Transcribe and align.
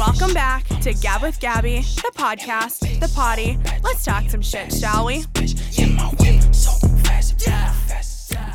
Welcome 0.00 0.32
back 0.32 0.66
to 0.80 0.94
Gab 0.94 1.20
with 1.20 1.38
Gabby, 1.40 1.80
the 1.80 2.10
podcast, 2.14 3.00
the 3.00 3.12
potty. 3.14 3.58
Let's 3.84 4.02
talk 4.02 4.30
some 4.30 4.40
shit, 4.40 4.72
shall 4.72 5.04
we? 5.04 5.24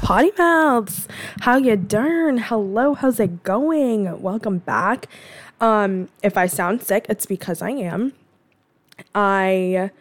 Potty 0.01 0.31
mouths, 0.39 1.07
how 1.41 1.57
you 1.57 1.75
darn? 1.75 2.39
Hello, 2.39 2.95
how's 2.95 3.19
it 3.19 3.43
going? 3.43 4.23
Welcome 4.23 4.57
back. 4.57 5.05
Um, 5.61 6.09
if 6.23 6.35
I 6.35 6.47
sound 6.47 6.81
sick, 6.81 7.05
it's 7.09 7.27
because 7.27 7.61
I 7.61 7.69
am. 7.69 8.13
I 9.13 9.91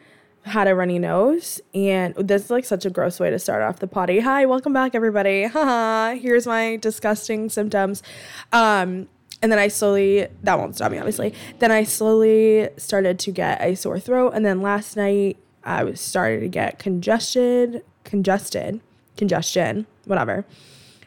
had 0.45 0.66
a 0.66 0.74
runny 0.74 0.98
nose, 0.98 1.61
and 1.74 2.14
this 2.14 2.45
is 2.45 2.50
like 2.50 2.64
such 2.64 2.86
a 2.86 2.90
gross 2.90 3.20
way 3.20 3.29
to 3.29 3.38
start 3.38 3.61
off 3.61 3.80
the 3.80 3.86
potty. 3.86 4.20
Hi, 4.20 4.46
welcome 4.46 4.72
back, 4.72 4.95
everybody. 4.95 5.45
Haha, 5.48 6.14
here's 6.14 6.46
my 6.46 6.76
disgusting 6.76 7.50
symptoms. 7.50 8.02
Um, 8.50 9.08
and 9.45 9.52
then 9.52 9.58
I 9.58 9.68
slowly, 9.68 10.26
that 10.42 10.58
won't 10.58 10.74
stop 10.74 10.90
me, 10.90 10.96
obviously. 10.96 11.34
Then 11.58 11.70
I 11.70 11.84
slowly 11.84 12.70
started 12.78 13.19
to 13.19 13.30
get 13.30 13.60
a 13.60 13.74
sore 13.74 14.00
throat, 14.00 14.32
and 14.34 14.42
then 14.42 14.62
last 14.62 14.96
night 14.96 15.36
I 15.62 15.84
was 15.84 16.00
started 16.00 16.41
to 16.41 16.48
get 16.48 16.78
congested, 16.78 17.84
congested, 18.05 18.80
congestion, 19.19 19.86
whatever. 20.06 20.46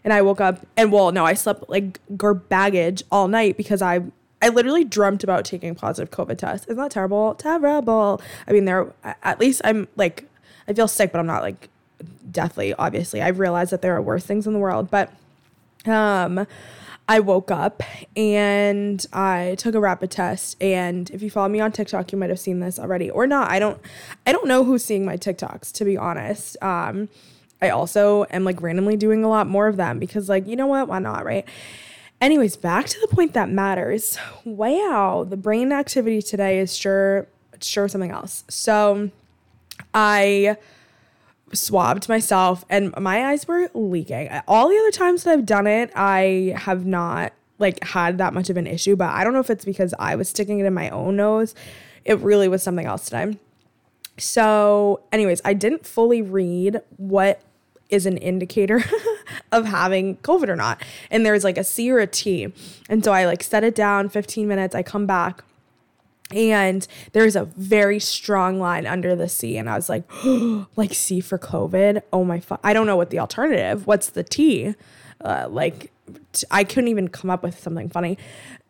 And 0.04 0.14
I 0.14 0.22
woke 0.22 0.40
up, 0.40 0.68
and 0.78 0.92
well, 0.92 1.12
no, 1.12 1.26
I 1.26 1.34
slept 1.34 1.68
like 1.68 2.00
garbage 2.16 3.02
all 3.12 3.28
night 3.28 3.58
because 3.58 3.82
I 3.82 4.04
I 4.40 4.50
literally 4.50 4.84
dreamt 4.84 5.24
about 5.24 5.44
taking 5.44 5.74
positive 5.74 6.12
COVID 6.12 6.38
tests. 6.38 6.68
Isn't 6.68 6.78
that 6.78 6.92
terrible? 6.92 7.34
Terrible. 7.34 8.22
I 8.48 8.52
mean, 8.52 8.66
there 8.66 8.94
at 9.24 9.40
least 9.40 9.62
I'm 9.64 9.88
like 9.96 10.26
I 10.68 10.74
feel 10.74 10.88
sick, 10.88 11.12
but 11.12 11.18
I'm 11.18 11.26
not 11.26 11.42
like 11.42 11.70
deathly. 12.30 12.76
Obviously, 12.76 13.20
I've 13.20 13.40
realized 13.40 13.72
that 13.72 13.82
there 13.82 13.96
are 13.96 14.02
worse 14.02 14.26
things 14.26 14.46
in 14.46 14.54
the 14.54 14.60
world. 14.60 14.92
But 14.92 15.12
um, 15.88 16.46
I 17.10 17.22
woke 17.22 17.52
up 17.52 17.84
and 18.16 19.06
I 19.14 19.56
took 19.58 19.76
a 19.76 19.80
rapid 19.80 20.12
test. 20.12 20.62
And 20.62 21.10
if 21.12 21.22
you 21.22 21.30
follow 21.30 21.48
me 21.48 21.60
on 21.62 21.72
TikTok, 21.72 22.12
you 22.12 22.18
might 22.18 22.30
have 22.30 22.40
seen 22.40 22.60
this 22.60 22.78
already 22.78 23.10
or 23.10 23.26
not. 23.28 23.50
I 23.50 23.60
don't. 23.60 23.80
I 24.26 24.32
don't 24.32 24.48
know 24.48 24.64
who's 24.64 24.84
seeing 24.84 25.06
my 25.06 25.16
TikToks 25.16 25.72
to 25.74 25.86
be 25.86 25.98
honest. 25.98 26.62
Um, 26.62 27.10
I 27.62 27.70
also 27.70 28.26
am 28.30 28.44
like 28.44 28.62
randomly 28.62 28.98
doing 28.98 29.24
a 29.24 29.30
lot 29.30 29.48
more 29.48 29.68
of 29.68 29.78
them 29.78 30.00
because 30.00 30.28
like 30.28 30.48
you 30.48 30.56
know 30.56 30.68
what? 30.68 30.88
Why 30.88 31.00
not? 31.00 31.26
Right. 31.26 31.46
Anyways, 32.20 32.58
back 32.58 32.88
to 32.88 33.00
the 33.00 33.08
point 33.08 33.34
that 33.34 33.50
matters. 33.50 34.18
Wow, 34.44 35.26
the 35.28 35.38
brain 35.38 35.72
activity 35.72 36.22
today 36.22 36.60
is 36.60 36.76
sure 36.76 37.28
sure 37.62 37.88
something 37.88 38.12
else. 38.12 38.44
So 38.50 39.12
I 39.94 40.58
swabbed 41.54 42.10
myself 42.10 42.66
and 42.70 42.94
my 42.98 43.26
eyes 43.28 43.48
were 43.48 43.70
leaking. 43.74 44.30
All 44.48 44.70
the 44.70 44.78
other 44.78 44.92
times 44.92 45.24
that 45.24 45.32
I've 45.32 45.46
done 45.46 45.68
it, 45.68 45.92
I 45.96 46.54
have 46.58 46.86
not 46.86 47.34
like 47.60 47.84
had 47.84 48.18
that 48.20 48.34
much 48.34 48.50
of 48.50 48.58
an 48.58 48.68
issue, 48.68 48.96
but 48.96 49.10
I 49.10 49.24
don't 49.24 49.34
know 49.34 49.40
if 49.40 49.50
it's 49.50 49.66
because 49.66 49.94
I 50.00 50.16
was 50.16 50.30
sticking 50.30 50.60
it 50.60 50.66
in 50.66 50.74
my 50.74 50.90
own 50.90 51.16
nose. 51.16 51.56
It 52.06 52.20
really 52.20 52.48
was 52.48 52.64
something 52.64 52.86
else 52.86 53.06
today. 53.06 53.38
So, 54.18 55.02
anyways, 55.12 55.42
I 55.46 55.54
didn't 55.54 55.86
fully 55.86 56.22
read 56.22 56.82
what 56.98 57.42
is 57.90 58.06
an 58.06 58.18
indicator 58.18 58.84
of 59.52 59.66
having 59.66 60.18
COVID 60.18 60.50
or 60.50 60.56
not. 60.56 60.84
And 61.10 61.26
there's 61.26 61.44
like 61.44 61.58
a 61.58 61.64
C 61.64 61.90
or 61.92 62.00
a 62.00 62.08
T. 62.08 62.52
And 62.90 63.04
so 63.04 63.14
I 63.14 63.26
like 63.26 63.44
set 63.44 63.64
it 63.64 63.76
down 63.76 64.10
15 64.10 64.48
minutes. 64.48 64.76
I 64.76 64.84
come 64.84 65.06
back 65.06 65.44
and 66.32 66.86
there's 67.14 67.36
a 67.36 67.46
very 67.46 68.00
strong 68.00 68.60
line 68.60 68.86
under 68.86 69.16
the 69.16 69.30
C. 69.30 69.58
And 69.58 69.70
I 69.70 69.76
was 69.76 69.90
like, 69.90 70.04
like 70.76 70.94
C 70.94 71.22
for 71.22 71.38
COVID. 71.38 72.02
Oh 72.12 72.24
my, 72.24 72.40
fu- 72.40 72.58
I 72.64 72.74
don't 72.74 72.88
know 72.88 72.98
what 72.98 73.10
the 73.10 73.20
alternative. 73.20 73.88
What's 73.88 74.10
the 74.10 74.24
T? 74.24 74.76
Uh, 75.24 75.48
like, 75.50 75.92
t- 76.34 76.48
I 76.52 76.64
couldn't 76.64 76.90
even 76.90 77.08
come 77.08 77.30
up 77.30 77.44
with 77.44 77.58
something 77.60 77.90
funny. 77.90 78.18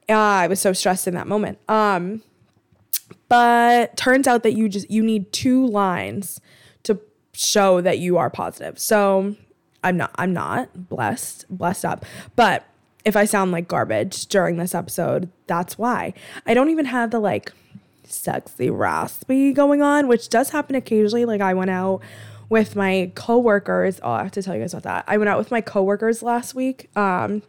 Uh, 0.10 0.14
I 0.14 0.48
was 0.48 0.60
so 0.60 0.72
stressed 0.72 1.08
in 1.08 1.16
that 1.16 1.28
moment. 1.28 1.60
Um, 1.68 2.22
but 3.30 3.98
turns 3.98 4.28
out 4.28 4.44
that 4.44 4.54
you 4.54 4.70
just 4.70 4.90
you 4.90 5.04
need 5.04 5.32
two 5.34 5.66
lines 5.66 6.40
to 6.84 7.00
show 7.34 7.82
that 7.82 8.00
you 8.00 8.18
are 8.18 8.30
positive. 8.30 8.80
So 8.80 9.36
I'm 9.84 9.98
not 9.98 10.12
I'm 10.16 10.34
not 10.34 10.90
blessed, 10.90 11.46
blessed 11.50 11.86
up. 11.86 12.06
But 12.36 12.66
if 13.08 13.16
I 13.16 13.24
sound 13.24 13.54
like 13.54 13.70
garbage 13.70 14.26
during 14.26 14.58
this 14.58 14.76
episode, 14.76 15.30
that's 15.48 15.78
why. 15.78 16.14
I 16.46 16.54
don't 16.54 16.70
even 16.70 16.84
have 16.84 17.10
the 17.10 17.20
like 17.20 17.54
sexy 18.04 18.70
raspy 18.70 19.54
going 19.54 19.82
on, 19.82 20.10
which 20.10 20.28
does 20.28 20.50
happen 20.50 20.76
occasionally. 20.76 21.24
Like 21.24 21.40
I 21.40 21.54
went 21.54 21.72
out 21.72 22.02
with 22.50 22.76
my 22.76 23.10
coworkers. 23.16 24.02
Oh, 24.04 24.12
I 24.12 24.24
have 24.24 24.34
to 24.34 24.44
tell 24.44 24.56
you 24.56 24.60
guys 24.60 24.74
about 24.74 24.84
that. 24.84 25.06
I 25.08 25.18
went 25.18 25.30
out 25.30 25.38
with 25.38 25.52
my 25.52 25.62
coworkers 25.62 26.22
last 26.22 26.54
week. 26.54 26.90
Um 26.98 27.44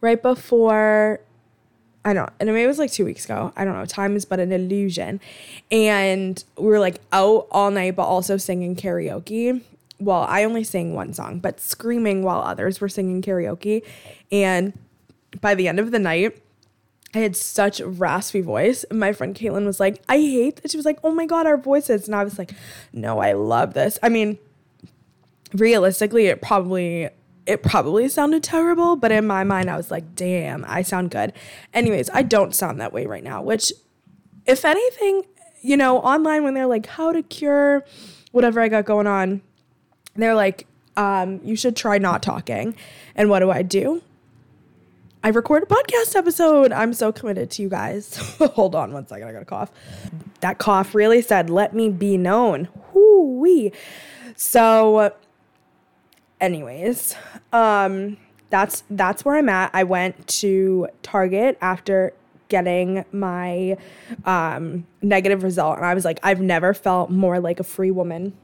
right 0.00 0.22
before 0.22 1.18
I 2.04 2.12
don't 2.12 2.26
know, 2.26 2.32
and 2.38 2.48
it 2.50 2.66
was 2.68 2.78
like 2.78 2.92
two 2.92 3.04
weeks 3.04 3.24
ago. 3.24 3.52
I 3.56 3.64
don't 3.64 3.74
know. 3.74 3.86
Time 3.86 4.14
is 4.14 4.24
but 4.24 4.38
an 4.38 4.52
illusion. 4.52 5.20
And 5.72 6.42
we 6.56 6.66
were 6.66 6.78
like 6.78 7.00
out 7.12 7.48
all 7.50 7.72
night, 7.72 7.96
but 7.96 8.04
also 8.04 8.36
singing 8.36 8.76
karaoke. 8.76 9.62
Well, 10.04 10.26
I 10.28 10.44
only 10.44 10.64
sang 10.64 10.94
one 10.94 11.12
song, 11.12 11.38
but 11.38 11.60
screaming 11.60 12.22
while 12.22 12.40
others 12.40 12.80
were 12.80 12.88
singing 12.88 13.22
karaoke. 13.22 13.82
And 14.30 14.78
by 15.40 15.54
the 15.54 15.66
end 15.68 15.80
of 15.80 15.90
the 15.90 15.98
night, 15.98 16.40
I 17.14 17.18
had 17.18 17.36
such 17.36 17.80
a 17.80 17.86
raspy 17.86 18.40
voice. 18.40 18.84
My 18.92 19.12
friend 19.12 19.34
Caitlin 19.34 19.64
was 19.64 19.78
like, 19.78 20.02
I 20.08 20.18
hate 20.18 20.56
that. 20.56 20.70
She 20.70 20.76
was 20.76 20.84
like, 20.84 20.98
oh 21.04 21.12
my 21.12 21.26
God, 21.26 21.46
our 21.46 21.56
voices. 21.56 22.06
And 22.06 22.14
I 22.14 22.24
was 22.24 22.38
like, 22.38 22.52
no, 22.92 23.20
I 23.20 23.32
love 23.32 23.74
this. 23.74 23.98
I 24.02 24.08
mean, 24.08 24.38
realistically, 25.52 26.26
it 26.26 26.42
probably 26.42 27.08
it 27.46 27.62
probably 27.62 28.08
sounded 28.08 28.42
terrible, 28.42 28.96
but 28.96 29.12
in 29.12 29.26
my 29.26 29.44
mind, 29.44 29.70
I 29.70 29.76
was 29.76 29.90
like, 29.90 30.14
damn, 30.14 30.64
I 30.66 30.80
sound 30.82 31.10
good. 31.10 31.32
Anyways, 31.74 32.08
I 32.10 32.22
don't 32.22 32.54
sound 32.54 32.80
that 32.80 32.92
way 32.92 33.04
right 33.04 33.22
now, 33.22 33.42
which, 33.42 33.70
if 34.46 34.64
anything, 34.64 35.24
you 35.60 35.76
know, 35.76 35.98
online 35.98 36.42
when 36.42 36.54
they're 36.54 36.66
like, 36.66 36.86
how 36.86 37.12
to 37.12 37.22
cure 37.22 37.84
whatever 38.32 38.60
I 38.60 38.68
got 38.68 38.86
going 38.86 39.06
on, 39.06 39.42
they're 40.16 40.34
like, 40.34 40.66
um, 40.96 41.40
you 41.42 41.56
should 41.56 41.76
try 41.76 41.98
not 41.98 42.22
talking. 42.22 42.74
And 43.14 43.28
what 43.28 43.40
do 43.40 43.50
I 43.50 43.62
do? 43.62 44.02
I 45.22 45.28
record 45.28 45.62
a 45.62 45.66
podcast 45.66 46.14
episode. 46.16 46.70
I'm 46.70 46.92
so 46.92 47.10
committed 47.10 47.50
to 47.52 47.62
you 47.62 47.68
guys. 47.70 48.16
Hold 48.54 48.74
on 48.74 48.92
one 48.92 49.06
second. 49.06 49.26
I 49.26 49.32
got 49.32 49.42
a 49.42 49.46
cough. 49.46 49.70
That 50.40 50.58
cough 50.58 50.94
really 50.94 51.22
said, 51.22 51.48
let 51.48 51.74
me 51.74 51.88
be 51.88 52.18
known. 52.18 52.68
Whoo 52.92 53.38
wee. 53.40 53.72
So, 54.36 55.14
anyways, 56.40 57.16
um, 57.52 58.18
that's 58.50 58.84
that's 58.90 59.24
where 59.24 59.36
I'm 59.36 59.48
at. 59.48 59.70
I 59.72 59.84
went 59.84 60.26
to 60.28 60.88
Target 61.02 61.56
after 61.60 62.12
getting 62.48 63.04
my 63.10 63.78
um, 64.26 64.86
negative 65.00 65.42
result, 65.42 65.78
and 65.78 65.86
I 65.86 65.94
was 65.94 66.04
like, 66.04 66.20
I've 66.22 66.40
never 66.40 66.74
felt 66.74 67.10
more 67.10 67.40
like 67.40 67.60
a 67.60 67.64
free 67.64 67.90
woman. 67.90 68.34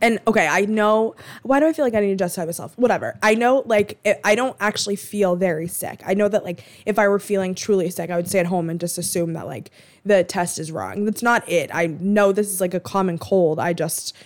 And 0.00 0.18
okay, 0.26 0.46
I 0.46 0.62
know. 0.62 1.14
Why 1.42 1.60
do 1.60 1.66
I 1.66 1.72
feel 1.72 1.84
like 1.84 1.94
I 1.94 2.00
need 2.00 2.10
to 2.10 2.16
justify 2.16 2.46
myself? 2.46 2.72
Whatever. 2.76 3.18
I 3.22 3.34
know, 3.34 3.62
like, 3.66 3.98
it, 4.04 4.20
I 4.24 4.34
don't 4.34 4.56
actually 4.60 4.96
feel 4.96 5.36
very 5.36 5.68
sick. 5.68 6.00
I 6.06 6.14
know 6.14 6.28
that, 6.28 6.44
like, 6.44 6.64
if 6.86 6.98
I 6.98 7.08
were 7.08 7.18
feeling 7.18 7.54
truly 7.54 7.90
sick, 7.90 8.10
I 8.10 8.16
would 8.16 8.28
stay 8.28 8.38
at 8.38 8.46
home 8.46 8.70
and 8.70 8.80
just 8.80 8.98
assume 8.98 9.32
that, 9.34 9.46
like, 9.46 9.70
the 10.04 10.24
test 10.24 10.58
is 10.58 10.72
wrong. 10.72 11.04
That's 11.04 11.22
not 11.22 11.48
it. 11.48 11.70
I 11.74 11.86
know 11.86 12.32
this 12.32 12.48
is 12.48 12.60
like 12.60 12.74
a 12.74 12.80
common 12.80 13.18
cold. 13.18 13.58
I 13.58 13.72
just 13.72 14.16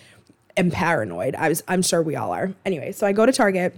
am 0.57 0.71
paranoid. 0.71 1.35
I 1.35 1.49
was 1.49 1.63
I'm 1.67 1.81
sure 1.81 2.01
we 2.01 2.15
all 2.15 2.31
are. 2.31 2.53
Anyway, 2.65 2.91
so 2.91 3.05
I 3.05 3.11
go 3.11 3.25
to 3.25 3.31
Target. 3.31 3.75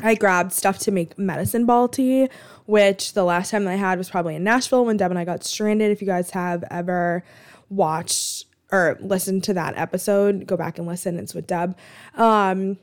I 0.00 0.14
grabbed 0.14 0.52
stuff 0.52 0.78
to 0.80 0.90
make 0.90 1.18
medicine 1.18 1.66
ball 1.66 1.88
tea, 1.88 2.28
which 2.66 3.12
the 3.12 3.24
last 3.24 3.50
time 3.50 3.68
I 3.68 3.76
had 3.76 3.96
was 3.98 4.10
probably 4.10 4.34
in 4.34 4.42
Nashville 4.42 4.84
when 4.84 4.96
Deb 4.96 5.10
and 5.10 5.18
I 5.18 5.24
got 5.24 5.44
stranded. 5.44 5.92
If 5.92 6.00
you 6.00 6.06
guys 6.06 6.30
have 6.30 6.64
ever 6.70 7.24
watched 7.70 8.46
or 8.72 8.98
listen 9.00 9.40
to 9.42 9.54
that 9.54 9.76
episode, 9.76 10.46
go 10.46 10.56
back 10.56 10.78
and 10.78 10.86
listen. 10.86 11.18
It's 11.18 11.34
with 11.34 11.46
Deb. 11.46 11.76
Um, 12.14 12.78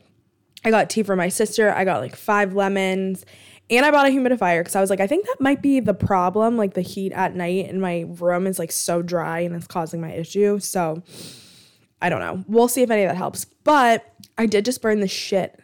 I 0.63 0.69
got 0.69 0.89
tea 0.89 1.03
for 1.03 1.15
my 1.15 1.29
sister. 1.29 1.73
I 1.73 1.85
got 1.85 2.01
like 2.01 2.15
five 2.15 2.53
lemons. 2.53 3.25
And 3.69 3.85
I 3.85 3.91
bought 3.91 4.05
a 4.05 4.09
humidifier 4.09 4.59
because 4.59 4.75
I 4.75 4.81
was 4.81 4.89
like, 4.89 4.99
I 4.99 5.07
think 5.07 5.25
that 5.25 5.39
might 5.39 5.61
be 5.61 5.79
the 5.79 5.93
problem. 5.93 6.57
Like 6.57 6.73
the 6.73 6.81
heat 6.81 7.13
at 7.13 7.35
night 7.35 7.69
in 7.69 7.79
my 7.79 8.05
room 8.07 8.45
is 8.45 8.59
like 8.59 8.71
so 8.71 9.01
dry 9.01 9.39
and 9.39 9.55
it's 9.55 9.67
causing 9.67 10.01
my 10.01 10.11
issue. 10.11 10.59
So 10.59 11.01
I 12.01 12.09
don't 12.09 12.19
know. 12.19 12.43
We'll 12.47 12.67
see 12.67 12.81
if 12.81 12.91
any 12.91 13.03
of 13.03 13.09
that 13.09 13.15
helps. 13.15 13.45
But 13.45 14.13
I 14.37 14.45
did 14.45 14.65
just 14.65 14.81
burn 14.81 14.99
the 14.99 15.07
shit 15.07 15.57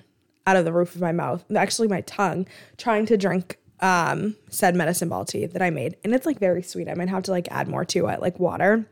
out 0.45 0.55
of 0.55 0.63
the 0.63 0.71
roof 0.71 0.95
of 0.95 1.01
my 1.01 1.11
mouth, 1.11 1.43
actually 1.53 1.89
my 1.89 2.01
tongue, 2.01 2.47
trying 2.77 3.05
to 3.07 3.17
drink 3.17 3.59
um 3.79 4.35
said 4.49 4.75
medicine 4.75 5.07
ball 5.07 5.23
tea 5.23 5.45
that 5.45 5.61
I 5.61 5.69
made. 5.69 5.97
And 6.03 6.15
it's 6.15 6.25
like 6.25 6.39
very 6.39 6.63
sweet. 6.63 6.87
I 6.87 6.95
might 6.95 7.09
have 7.09 7.23
to 7.23 7.31
like 7.31 7.47
add 7.51 7.67
more 7.67 7.85
to 7.85 8.07
it, 8.07 8.21
like 8.21 8.39
water. 8.39 8.87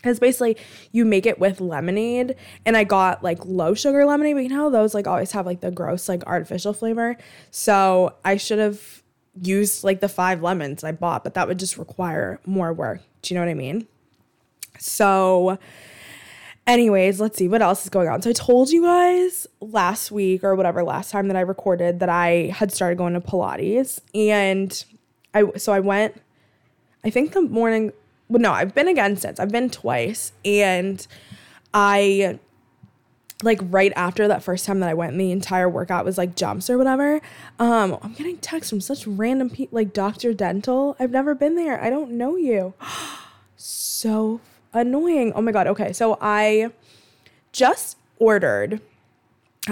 Because 0.00 0.18
basically 0.18 0.56
you 0.92 1.04
make 1.04 1.26
it 1.26 1.38
with 1.38 1.60
lemonade. 1.60 2.36
And 2.64 2.76
I 2.76 2.84
got 2.84 3.22
like 3.22 3.44
low 3.44 3.74
sugar 3.74 4.04
lemonade, 4.06 4.36
but 4.36 4.42
you 4.42 4.48
know 4.48 4.70
those 4.70 4.94
like 4.94 5.06
always 5.06 5.32
have 5.32 5.46
like 5.46 5.60
the 5.60 5.70
gross, 5.70 6.08
like 6.08 6.24
artificial 6.26 6.72
flavor. 6.72 7.16
So 7.50 8.14
I 8.24 8.36
should 8.36 8.58
have 8.58 9.02
used 9.42 9.84
like 9.84 10.00
the 10.00 10.08
five 10.08 10.42
lemons 10.42 10.84
I 10.84 10.92
bought, 10.92 11.24
but 11.24 11.34
that 11.34 11.48
would 11.48 11.58
just 11.58 11.76
require 11.76 12.40
more 12.46 12.72
work. 12.72 13.02
Do 13.22 13.34
you 13.34 13.38
know 13.38 13.44
what 13.44 13.50
I 13.50 13.54
mean? 13.54 13.86
So 14.78 15.58
Anyways, 16.66 17.20
let's 17.20 17.36
see 17.36 17.48
what 17.48 17.62
else 17.62 17.82
is 17.82 17.88
going 17.88 18.08
on. 18.08 18.22
So 18.22 18.30
I 18.30 18.32
told 18.32 18.70
you 18.70 18.82
guys 18.82 19.46
last 19.60 20.12
week 20.12 20.44
or 20.44 20.54
whatever 20.54 20.84
last 20.84 21.10
time 21.10 21.26
that 21.26 21.36
I 21.36 21.40
recorded 21.40 21.98
that 21.98 22.08
I 22.08 22.52
had 22.54 22.70
started 22.70 22.96
going 22.96 23.14
to 23.14 23.20
Pilates 23.20 23.98
and 24.14 24.84
I 25.34 25.50
so 25.56 25.72
I 25.72 25.80
went 25.80 26.20
I 27.02 27.10
think 27.10 27.32
the 27.32 27.42
morning, 27.42 27.92
no, 28.30 28.52
I've 28.52 28.74
been 28.74 28.88
again 28.88 29.16
since. 29.16 29.40
I've 29.40 29.50
been 29.50 29.70
twice. 29.70 30.32
And 30.44 31.04
I, 31.74 32.38
like, 33.42 33.60
right 33.62 33.92
after 33.96 34.28
that 34.28 34.42
first 34.42 34.66
time 34.66 34.80
that 34.80 34.88
I 34.88 34.94
went, 34.94 35.16
the 35.18 35.32
entire 35.32 35.68
workout 35.68 36.04
was 36.04 36.16
like 36.16 36.36
jumps 36.36 36.70
or 36.70 36.78
whatever. 36.78 37.20
Um, 37.58 37.98
I'm 38.02 38.12
getting 38.12 38.38
texts 38.38 38.70
from 38.70 38.80
such 38.80 39.06
random 39.06 39.50
people, 39.50 39.76
like 39.76 39.92
Dr. 39.92 40.32
Dental. 40.32 40.96
I've 41.00 41.10
never 41.10 41.34
been 41.34 41.56
there. 41.56 41.82
I 41.82 41.90
don't 41.90 42.12
know 42.12 42.36
you. 42.36 42.74
so 43.56 44.40
annoying. 44.72 45.32
Oh 45.34 45.42
my 45.42 45.52
God. 45.52 45.66
Okay. 45.66 45.92
So 45.92 46.16
I 46.20 46.70
just 47.52 47.96
ordered 48.18 48.80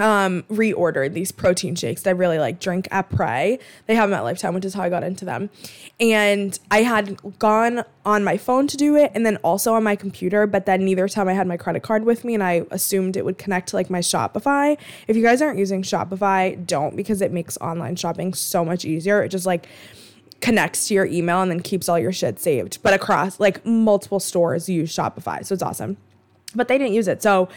um 0.01 0.43
reordered 0.43 1.13
these 1.13 1.31
protein 1.31 1.75
shakes 1.75 2.03
that 2.03 2.11
I 2.11 2.13
really 2.13 2.39
like 2.39 2.59
drink 2.59 2.87
at 2.91 3.09
Pray. 3.09 3.59
They 3.85 3.95
have 3.95 4.09
them 4.09 4.17
at 4.17 4.23
Lifetime, 4.23 4.53
which 4.53 4.65
is 4.65 4.73
how 4.73 4.83
I 4.83 4.89
got 4.89 5.03
into 5.03 5.25
them. 5.25 5.49
And 5.99 6.57
I 6.71 6.83
had 6.83 7.17
gone 7.39 7.83
on 8.05 8.23
my 8.23 8.37
phone 8.37 8.67
to 8.67 8.77
do 8.77 8.95
it 8.95 9.11
and 9.13 9.25
then 9.25 9.37
also 9.37 9.73
on 9.73 9.83
my 9.83 9.95
computer, 9.95 10.47
but 10.47 10.65
then 10.65 10.85
neither 10.85 11.07
time 11.07 11.27
I 11.27 11.33
had 11.33 11.47
my 11.47 11.57
credit 11.57 11.83
card 11.83 12.05
with 12.05 12.23
me 12.23 12.33
and 12.33 12.43
I 12.43 12.65
assumed 12.71 13.17
it 13.17 13.25
would 13.25 13.37
connect 13.37 13.69
to 13.69 13.75
like 13.75 13.89
my 13.89 13.99
Shopify. 13.99 14.77
If 15.07 15.15
you 15.15 15.23
guys 15.23 15.41
aren't 15.41 15.59
using 15.59 15.83
Shopify, 15.83 16.65
don't 16.65 16.95
because 16.95 17.21
it 17.21 17.31
makes 17.31 17.57
online 17.57 17.95
shopping 17.95 18.33
so 18.33 18.65
much 18.65 18.85
easier. 18.85 19.21
It 19.21 19.29
just 19.29 19.45
like 19.45 19.67
connects 20.41 20.87
to 20.87 20.93
your 20.93 21.05
email 21.05 21.41
and 21.41 21.51
then 21.51 21.59
keeps 21.59 21.89
all 21.89 21.99
your 21.99 22.13
shit 22.13 22.39
saved. 22.39 22.81
But 22.81 22.93
across 22.93 23.39
like 23.39 23.65
multiple 23.65 24.19
stores 24.19 24.69
use 24.69 24.95
Shopify. 24.95 25.45
So 25.45 25.53
it's 25.53 25.63
awesome. 25.63 25.97
But 26.55 26.67
they 26.67 26.77
didn't 26.77 26.93
use 26.93 27.07
it. 27.07 27.21
So 27.21 27.49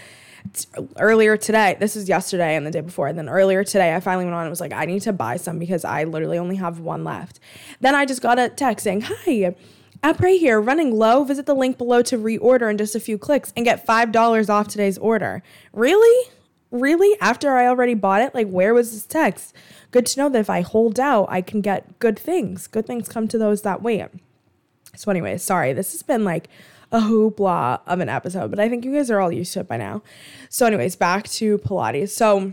earlier 0.99 1.37
today, 1.37 1.77
this 1.79 1.97
is 1.97 2.09
yesterday 2.09 2.57
and 2.57 2.67
the 2.67 2.71
day 2.71 2.81
before, 2.81 3.09
and 3.09 3.19
then 3.19 3.29
earlier 3.29 3.65
today, 3.65 3.95
I 3.95 4.01
finally 4.01 4.25
went 4.25 4.35
on 4.35 4.43
and 4.43 4.51
was 4.51 4.61
like, 4.61 4.73
I 4.73 4.85
need 4.85 5.03
to 5.03 5.13
buy 5.13 5.37
some 5.37 5.59
because 5.59 5.85
I 5.85 6.05
literally 6.05 6.39
only 6.39 6.57
have 6.57 6.81
one 6.81 7.05
left. 7.05 7.41
Then 7.81 7.95
I 7.95 8.05
just 8.05 8.23
got 8.23 8.39
a 8.39 8.49
text 8.49 8.85
saying, 8.85 9.03
Hi, 9.03 9.55
at 10.03 10.19
Pray 10.19 10.37
here, 10.37 10.61
running 10.61 10.97
low. 10.97 11.23
Visit 11.23 11.47
the 11.47 11.55
link 11.55 11.79
below 11.79 12.03
to 12.03 12.19
reorder 12.19 12.71
in 12.71 12.77
just 12.77 12.97
a 12.97 13.01
few 13.01 13.19
clicks 13.19 13.53
and 13.57 13.65
get 13.65 13.87
$5 13.87 14.51
off 14.51 14.67
today's 14.67 14.99
order. 14.99 15.43
Really? 15.73 16.31
Really? 16.73 17.17
After 17.21 17.57
I 17.57 17.69
already 17.69 17.95
bought 17.95 18.23
it? 18.23 18.35
Like, 18.35 18.49
where 18.49 18.75
was 18.75 18.93
this 18.93 19.07
text? 19.07 19.55
Good 19.93 20.07
to 20.07 20.21
know 20.21 20.29
that 20.29 20.41
if 20.41 20.51
I 20.51 20.63
hold 20.63 20.99
out, 20.99 21.27
I 21.29 21.41
can 21.41 21.61
get 21.61 21.99
good 22.01 22.19
things. 22.19 22.67
Good 22.67 22.87
things 22.87 23.09
come 23.09 23.29
to 23.29 23.39
those 23.39 23.63
that 23.63 23.83
wait. 23.83 24.07
So, 24.97 25.11
anyway, 25.11 25.39
sorry. 25.39 25.73
This 25.73 25.93
has 25.93 26.03
been 26.03 26.25
like 26.25 26.49
a 26.93 27.01
hoopla 27.01 27.81
of 27.87 28.01
an 28.01 28.09
episode, 28.09 28.51
but 28.51 28.61
I 28.61 28.69
think 28.69 28.85
you 28.85 28.95
guys 28.95 29.11
are 29.11 29.21
all 29.21 29.33
used 29.33 29.53
to 29.55 29.61
it 29.61 29.69
by 29.69 29.79
now. 29.79 30.03
So, 30.49 30.67
anyways, 30.67 30.95
back 30.95 31.29
to 31.31 31.59
Pilates. 31.59 32.11
So, 32.11 32.53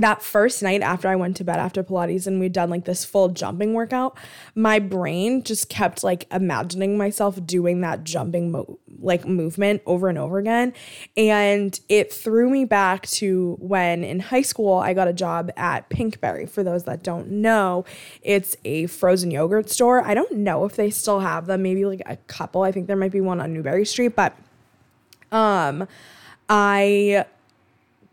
that 0.00 0.22
first 0.22 0.62
night 0.62 0.82
after 0.82 1.08
I 1.08 1.16
went 1.16 1.36
to 1.36 1.44
bed 1.44 1.58
after 1.58 1.82
Pilates 1.82 2.26
and 2.26 2.40
we'd 2.40 2.52
done 2.52 2.70
like 2.70 2.84
this 2.84 3.04
full 3.04 3.28
jumping 3.28 3.74
workout, 3.74 4.16
my 4.54 4.78
brain 4.78 5.42
just 5.42 5.68
kept 5.68 6.02
like 6.02 6.26
imagining 6.32 6.98
myself 6.98 7.44
doing 7.46 7.80
that 7.82 8.04
jumping 8.04 8.50
mo- 8.50 8.78
like 9.00 9.26
movement 9.26 9.82
over 9.86 10.08
and 10.08 10.18
over 10.18 10.38
again. 10.38 10.72
And 11.16 11.78
it 11.88 12.12
threw 12.12 12.50
me 12.50 12.64
back 12.64 13.06
to 13.08 13.56
when 13.60 14.04
in 14.04 14.20
high 14.20 14.42
school 14.42 14.74
I 14.74 14.94
got 14.94 15.08
a 15.08 15.12
job 15.12 15.50
at 15.56 15.88
Pinkberry. 15.90 16.48
For 16.48 16.62
those 16.62 16.84
that 16.84 17.02
don't 17.02 17.30
know, 17.30 17.84
it's 18.22 18.56
a 18.64 18.86
frozen 18.86 19.30
yogurt 19.30 19.70
store. 19.70 20.02
I 20.04 20.14
don't 20.14 20.32
know 20.32 20.64
if 20.64 20.76
they 20.76 20.90
still 20.90 21.20
have 21.20 21.46
them, 21.46 21.62
maybe 21.62 21.84
like 21.84 22.02
a 22.06 22.16
couple. 22.16 22.62
I 22.62 22.72
think 22.72 22.86
there 22.86 22.96
might 22.96 23.12
be 23.12 23.20
one 23.20 23.40
on 23.40 23.52
Newbury 23.52 23.84
Street, 23.84 24.16
but 24.16 24.36
um 25.32 25.86
I 26.48 27.24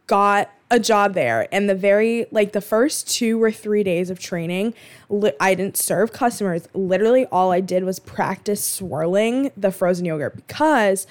got 0.05 0.51
a 0.69 0.79
job 0.79 1.13
there. 1.13 1.47
And 1.51 1.69
the 1.69 1.75
very 1.75 2.25
like 2.31 2.51
the 2.51 2.61
first 2.61 3.09
two 3.09 3.41
or 3.41 3.51
three 3.51 3.83
days 3.83 4.09
of 4.09 4.19
training 4.19 4.73
li- 5.09 5.33
i 5.39 5.53
didn't 5.53 5.77
serve 5.77 6.11
customers. 6.11 6.67
Literally 6.73 7.25
all 7.27 7.51
i 7.51 7.61
did 7.61 7.83
was 7.83 7.99
practice 7.99 8.63
swirling 8.63 9.51
the 9.55 9.71
frozen 9.71 10.05
yogurt 10.05 10.35
because 10.35 11.07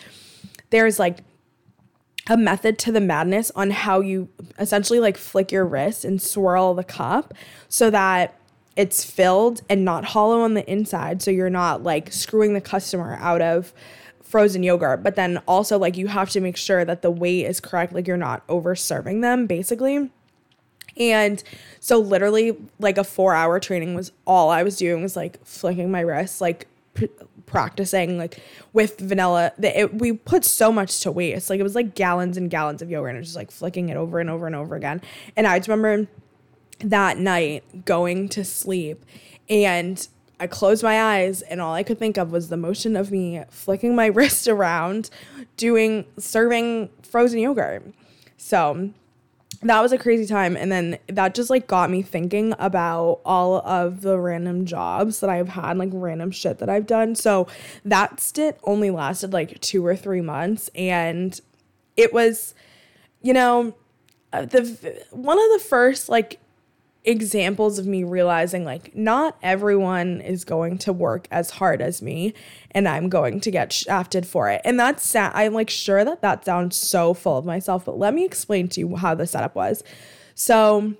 there's 0.70 0.98
like 0.98 1.18
a 2.28 2.36
method 2.36 2.78
to 2.80 2.92
the 2.92 3.00
madness 3.00 3.52
on 3.54 3.70
how 3.70 4.00
you 4.00 4.28
essentially 4.58 4.98
like 4.98 5.16
flick 5.16 5.52
your 5.52 5.64
wrist 5.64 6.04
and 6.04 6.20
swirl 6.20 6.74
the 6.74 6.84
cup 6.84 7.32
so 7.68 7.88
that 7.88 8.38
it's 8.76 9.04
filled 9.04 9.62
and 9.70 9.84
not 9.84 10.04
hollow 10.06 10.40
on 10.40 10.54
the 10.54 10.70
inside. 10.70 11.22
So 11.22 11.30
you're 11.30 11.48
not 11.50 11.82
like 11.82 12.12
screwing 12.12 12.52
the 12.52 12.60
customer 12.60 13.16
out 13.20 13.40
of 13.40 13.72
frozen 14.36 14.62
yogurt, 14.62 15.02
but 15.02 15.16
then 15.16 15.38
also 15.48 15.78
like 15.78 15.96
you 15.96 16.08
have 16.08 16.28
to 16.28 16.42
make 16.42 16.58
sure 16.58 16.84
that 16.84 17.00
the 17.00 17.10
weight 17.10 17.46
is 17.46 17.58
correct, 17.58 17.94
like 17.94 18.06
you're 18.06 18.18
not 18.18 18.42
over 18.50 18.76
serving 18.76 19.22
them 19.22 19.46
basically. 19.46 20.10
And 20.98 21.42
so 21.80 21.98
literally 21.98 22.54
like 22.78 22.98
a 22.98 23.00
4-hour 23.00 23.60
training 23.60 23.94
was 23.94 24.12
all 24.26 24.50
I 24.50 24.62
was 24.62 24.76
doing 24.76 25.00
was 25.00 25.16
like 25.16 25.42
flicking 25.42 25.90
my 25.90 26.00
wrists, 26.00 26.42
like 26.42 26.66
practicing 27.46 28.18
like 28.18 28.38
with 28.74 28.98
vanilla. 28.98 29.52
The, 29.56 29.80
it, 29.80 29.94
we 29.94 30.12
put 30.12 30.44
so 30.44 30.70
much 30.70 31.00
to 31.00 31.10
waste. 31.10 31.48
Like 31.48 31.58
it 31.58 31.62
was 31.62 31.74
like 31.74 31.94
gallons 31.94 32.36
and 32.36 32.50
gallons 32.50 32.82
of 32.82 32.90
yogurt 32.90 33.14
and 33.14 33.24
just 33.24 33.36
like 33.36 33.50
flicking 33.50 33.88
it 33.88 33.96
over 33.96 34.20
and 34.20 34.28
over 34.28 34.46
and 34.46 34.54
over 34.54 34.76
again. 34.76 35.00
And 35.34 35.46
I 35.46 35.60
just 35.60 35.68
remember 35.70 36.10
that 36.80 37.16
night 37.16 37.86
going 37.86 38.28
to 38.28 38.44
sleep 38.44 39.02
and 39.48 40.06
I 40.38 40.46
closed 40.46 40.82
my 40.82 41.02
eyes 41.02 41.42
and 41.42 41.60
all 41.60 41.74
I 41.74 41.82
could 41.82 41.98
think 41.98 42.16
of 42.18 42.30
was 42.30 42.48
the 42.48 42.56
motion 42.56 42.96
of 42.96 43.10
me 43.10 43.42
flicking 43.50 43.94
my 43.94 44.06
wrist 44.16 44.48
around 44.48 45.10
doing 45.56 46.04
serving 46.18 46.90
frozen 47.02 47.40
yogurt. 47.40 47.84
So 48.36 48.90
that 49.62 49.80
was 49.80 49.92
a 49.92 49.98
crazy 49.98 50.26
time 50.26 50.56
and 50.56 50.70
then 50.70 50.98
that 51.06 51.34
just 51.34 51.48
like 51.48 51.66
got 51.66 51.90
me 51.90 52.02
thinking 52.02 52.54
about 52.58 53.20
all 53.24 53.56
of 53.66 54.02
the 54.02 54.18
random 54.18 54.66
jobs 54.66 55.20
that 55.20 55.30
I've 55.30 55.48
had 55.48 55.78
like 55.78 55.90
random 55.92 56.30
shit 56.30 56.58
that 56.58 56.68
I've 56.68 56.86
done. 56.86 57.14
So 57.14 57.46
that 57.84 58.20
stint 58.20 58.58
only 58.64 58.90
lasted 58.90 59.32
like 59.32 59.58
2 59.60 59.84
or 59.84 59.96
3 59.96 60.20
months 60.20 60.70
and 60.74 61.40
it 61.96 62.12
was 62.12 62.54
you 63.22 63.32
know 63.32 63.74
uh, 64.32 64.44
the 64.44 65.02
one 65.10 65.38
of 65.38 65.52
the 65.52 65.64
first 65.66 66.08
like 66.08 66.38
examples 67.06 67.78
of 67.78 67.86
me 67.86 68.02
realizing 68.02 68.64
like 68.64 68.94
not 68.94 69.38
everyone 69.40 70.20
is 70.20 70.44
going 70.44 70.76
to 70.76 70.92
work 70.92 71.28
as 71.30 71.50
hard 71.50 71.80
as 71.80 72.02
me 72.02 72.34
and 72.72 72.88
I'm 72.88 73.08
going 73.08 73.40
to 73.40 73.50
get 73.52 73.72
shafted 73.72 74.26
for 74.26 74.50
it. 74.50 74.60
And 74.64 74.78
that's 74.78 75.14
I'm 75.14 75.54
like 75.54 75.70
sure 75.70 76.04
that 76.04 76.20
that 76.22 76.44
sounds 76.44 76.76
so 76.76 77.14
full 77.14 77.38
of 77.38 77.46
myself, 77.46 77.84
but 77.84 77.96
let 77.96 78.12
me 78.12 78.24
explain 78.24 78.68
to 78.70 78.80
you 78.80 78.96
how 78.96 79.14
the 79.14 79.26
setup 79.26 79.54
was. 79.54 79.84
So 80.34 80.94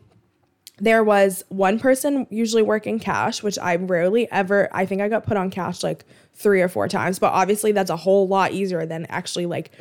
there 0.79 1.03
was 1.03 1.43
one 1.49 1.81
person 1.81 2.29
usually 2.31 2.63
working 2.63 3.01
cash, 3.01 3.43
which 3.43 3.59
I 3.59 3.75
rarely 3.75 4.31
ever 4.31 4.69
I 4.73 4.87
think 4.87 5.03
I 5.03 5.09
got 5.09 5.27
put 5.27 5.37
on 5.37 5.51
cash 5.51 5.83
like 5.83 6.05
3 6.35 6.63
or 6.63 6.69
4 6.69 6.87
times, 6.87 7.19
but 7.19 7.33
obviously 7.33 7.73
that's 7.73 7.91
a 7.91 7.97
whole 7.97 8.29
lot 8.29 8.53
easier 8.53 8.87
than 8.87 9.07
actually 9.07 9.47
like 9.47 9.73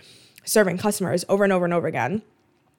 serving 0.43 0.79
customers 0.79 1.23
over 1.29 1.43
and 1.43 1.53
over 1.53 1.65
and 1.65 1.73
over 1.73 1.85
again. 1.85 2.23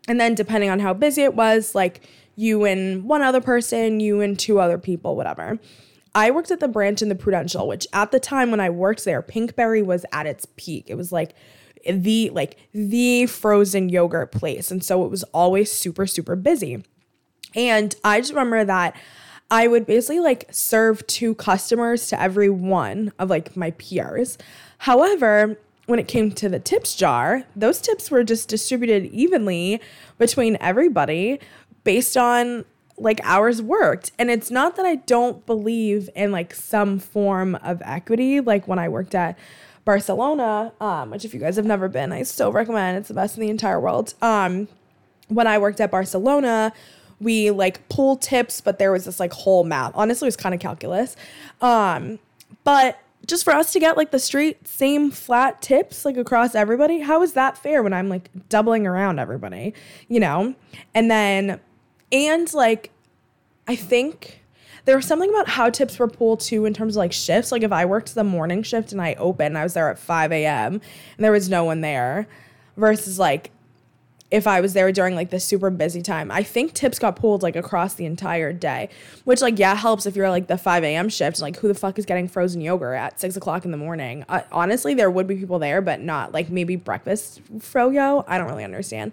And 0.09 0.21
then 0.21 0.35
depending 0.35 0.71
on 0.71 0.80
how 0.80 0.94
busy 0.94 1.23
it 1.23 1.35
was, 1.35 1.75
like 1.75 2.00
you 2.37 2.64
and 2.64 3.05
one 3.05 3.23
other 3.23 3.40
person, 3.40 3.99
you 3.99 4.21
and 4.21 4.38
two 4.38 4.61
other 4.61 4.78
people, 4.78 5.16
whatever. 5.16 5.59
I 6.14 6.31
worked 6.31 6.50
at 6.50 6.61
the 6.61 6.69
branch 6.69 7.02
in 7.02 7.09
the 7.09 7.14
Prudential, 7.14 7.66
which 7.66 7.87
at 7.93 8.11
the 8.11 8.21
time 8.21 8.50
when 8.50 8.61
I 8.61 8.71
worked 8.71 9.05
there, 9.05 9.23
Pinkberry 9.23 9.85
was 9.85 10.07
at 10.12 10.26
its 10.26 10.47
peak. 10.57 10.87
It 10.88 10.95
was 10.95 11.12
like 11.12 11.35
the 11.85 12.31
like 12.31 12.57
the 12.73 13.26
frozen 13.26 13.88
yogurt 13.88 14.33
place. 14.33 14.71
And 14.71 14.83
so 14.83 15.05
it 15.05 15.11
was 15.11 15.25
always 15.25 15.71
super, 15.71 16.07
super 16.07 16.37
busy. 16.37 16.83
And 17.55 17.95
I 18.05 18.21
just 18.21 18.33
remember 18.33 18.64
that 18.64 18.97
I 19.50 19.69
would 19.69 19.87
basically 19.87 20.21
like 20.21 20.49
serve 20.50 21.07
two 21.07 21.35
customers 21.35 22.09
to 22.09 22.21
every 22.21 22.50
one 22.50 23.12
of 23.19 23.31
like 23.31 23.57
my 23.57 23.71
peers. 23.73 24.38
However, 24.78 25.59
when 25.87 25.99
it 25.99 26.09
came 26.09 26.33
to 26.33 26.49
the 26.49 26.59
tips 26.59 26.97
jar, 26.97 27.45
those 27.55 27.81
tips 27.81 28.11
were 28.11 28.25
just 28.25 28.49
distributed 28.49 29.05
evenly 29.07 29.81
between 30.19 30.57
everybody 30.61 31.38
based 31.87 32.16
on 32.16 32.64
like 32.99 33.21
hours 33.23 33.62
worked. 33.62 34.11
And 34.19 34.31
it's 34.31 34.50
not 34.50 34.76
that 34.76 34.85
I 34.85 34.97
don't 34.97 35.47
believe 35.47 36.11
in 36.16 36.33
like 36.33 36.52
some 36.52 36.99
form 36.99 37.55
of 37.57 37.81
equity. 37.85 38.40
Like 38.40 38.66
when 38.66 38.78
I 38.78 38.88
worked 38.88 39.14
at 39.14 39.38
Barcelona, 39.85 40.73
um, 40.81 41.11
which 41.11 41.25
if 41.25 41.33
you 41.33 41.38
guys 41.38 41.57
have 41.57 41.64
never 41.64 41.88
been, 41.88 42.12
I 42.12 42.25
still 42.25 42.50
recommend. 42.50 42.99
It's 42.99 43.09
the 43.09 43.14
best 43.14 43.37
in 43.37 43.43
the 43.43 43.50
entire 43.50 43.81
world. 43.81 44.14
Um, 44.21 44.66
when 45.28 45.47
I 45.47 45.59
worked 45.59 45.81
at 45.81 45.90
Barcelona, 45.90 46.73
we 47.21 47.50
like 47.50 47.88
pull 47.88 48.16
tips, 48.16 48.61
but 48.61 48.78
there 48.78 48.90
was 48.90 49.05
this 49.05 49.21
like 49.21 49.33
whole 49.33 49.62
map. 49.62 49.93
Honestly, 49.95 50.26
it 50.26 50.28
was 50.28 50.37
kind 50.37 50.55
of 50.55 50.61
calculus. 50.61 51.16
Um, 51.61 52.19
but 52.64 52.99
just 53.26 53.45
for 53.45 53.52
us 53.52 53.73
to 53.73 53.81
get 53.81 53.97
like 53.97 54.11
the 54.11 54.19
straight 54.19 54.66
same 54.66 55.11
flat 55.11 55.62
tips 55.62 56.05
like 56.05 56.16
across 56.16 56.55
everybody, 56.55 57.00
how 57.00 57.23
is 57.23 57.35
that 57.35 57.57
fair 57.57 57.83
when 57.83 57.93
I'm 57.93 58.09
like 58.09 58.31
doubling 58.49 58.87
around 58.87 59.19
everybody, 59.19 59.75
you 60.09 60.21
know? 60.21 60.55
And 60.95 61.11
then 61.11 61.61
and 62.12 62.52
like, 62.54 62.90
I 63.66 63.76
think 63.76 64.42
there 64.86 64.96
was 64.96 65.04
something 65.04 65.30
about 65.30 65.48
how 65.48 65.68
tips 65.68 65.98
were 65.98 66.08
pulled 66.08 66.40
too 66.40 66.64
in 66.64 66.72
terms 66.72 66.96
of 66.96 67.00
like 67.00 67.12
shifts. 67.12 67.52
Like 67.52 67.62
if 67.62 67.72
I 67.72 67.84
worked 67.84 68.14
the 68.14 68.25
morning 68.25 68.62
shift 68.62 68.92
and 68.92 69.02
I 69.02 69.14
opened, 69.14 69.58
I 69.58 69.64
was 69.64 69.75
there 69.75 69.90
at 69.90 69.98
5 69.98 70.32
a.m. 70.32 70.75
and 70.75 71.25
there 71.25 71.32
was 71.32 71.48
no 71.48 71.64
one 71.64 71.80
there 71.80 72.26
versus 72.76 73.18
like 73.18 73.50
if 74.30 74.46
I 74.46 74.60
was 74.60 74.72
there 74.72 74.90
during 74.90 75.14
like 75.14 75.30
the 75.30 75.40
super 75.40 75.70
busy 75.70 76.02
time. 76.02 76.30
I 76.30 76.42
think 76.42 76.72
tips 76.72 76.98
got 76.98 77.16
pulled 77.16 77.42
like 77.42 77.56
across 77.56 77.94
the 77.94 78.06
entire 78.06 78.52
day, 78.52 78.88
which 79.25 79.40
like 79.40 79.58
yeah 79.58 79.75
helps 79.75 80.06
if 80.06 80.14
you're 80.14 80.30
like 80.30 80.46
the 80.46 80.58
5 80.58 80.84
a.m. 80.84 81.08
shift. 81.08 81.40
Like 81.40 81.56
who 81.56 81.68
the 81.68 81.75
fuck 81.75 81.98
is 81.98 82.06
getting 82.06 82.28
frozen 82.28 82.60
yogurt 82.60 82.96
at 82.96 83.18
six 83.20 83.36
o'clock 83.36 83.64
in 83.64 83.72
the 83.72 83.76
morning? 83.76 84.25
Uh, 84.28 84.42
honestly, 84.52 84.94
there 84.94 85.10
would 85.10 85.26
be 85.26 85.36
people 85.36 85.58
there, 85.58 85.82
but 85.82 86.00
not 86.00 86.32
like 86.32 86.48
maybe 86.48 86.76
breakfast 86.76 87.40
froyo. 87.58 88.25
I 88.28 88.38
don't 88.38 88.48
really 88.48 88.64
understand. 88.64 89.10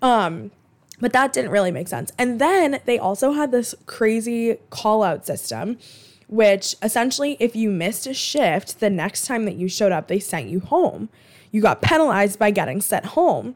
Um, 0.00 0.52
but 1.00 1.12
that 1.12 1.32
didn't 1.32 1.50
really 1.50 1.70
make 1.70 1.88
sense. 1.88 2.12
And 2.18 2.40
then 2.40 2.80
they 2.84 2.98
also 2.98 3.32
had 3.32 3.52
this 3.52 3.74
crazy 3.86 4.58
call 4.70 5.02
out 5.02 5.26
system, 5.26 5.78
which 6.26 6.74
essentially, 6.82 7.36
if 7.40 7.56
you 7.56 7.70
missed 7.70 8.06
a 8.06 8.14
shift, 8.14 8.80
the 8.80 8.90
next 8.90 9.26
time 9.26 9.44
that 9.44 9.54
you 9.54 9.68
showed 9.68 9.92
up, 9.92 10.08
they 10.08 10.18
sent 10.18 10.48
you 10.48 10.60
home. 10.60 11.08
You 11.50 11.62
got 11.62 11.80
penalized 11.80 12.38
by 12.38 12.50
getting 12.50 12.80
sent 12.80 13.06
home, 13.06 13.54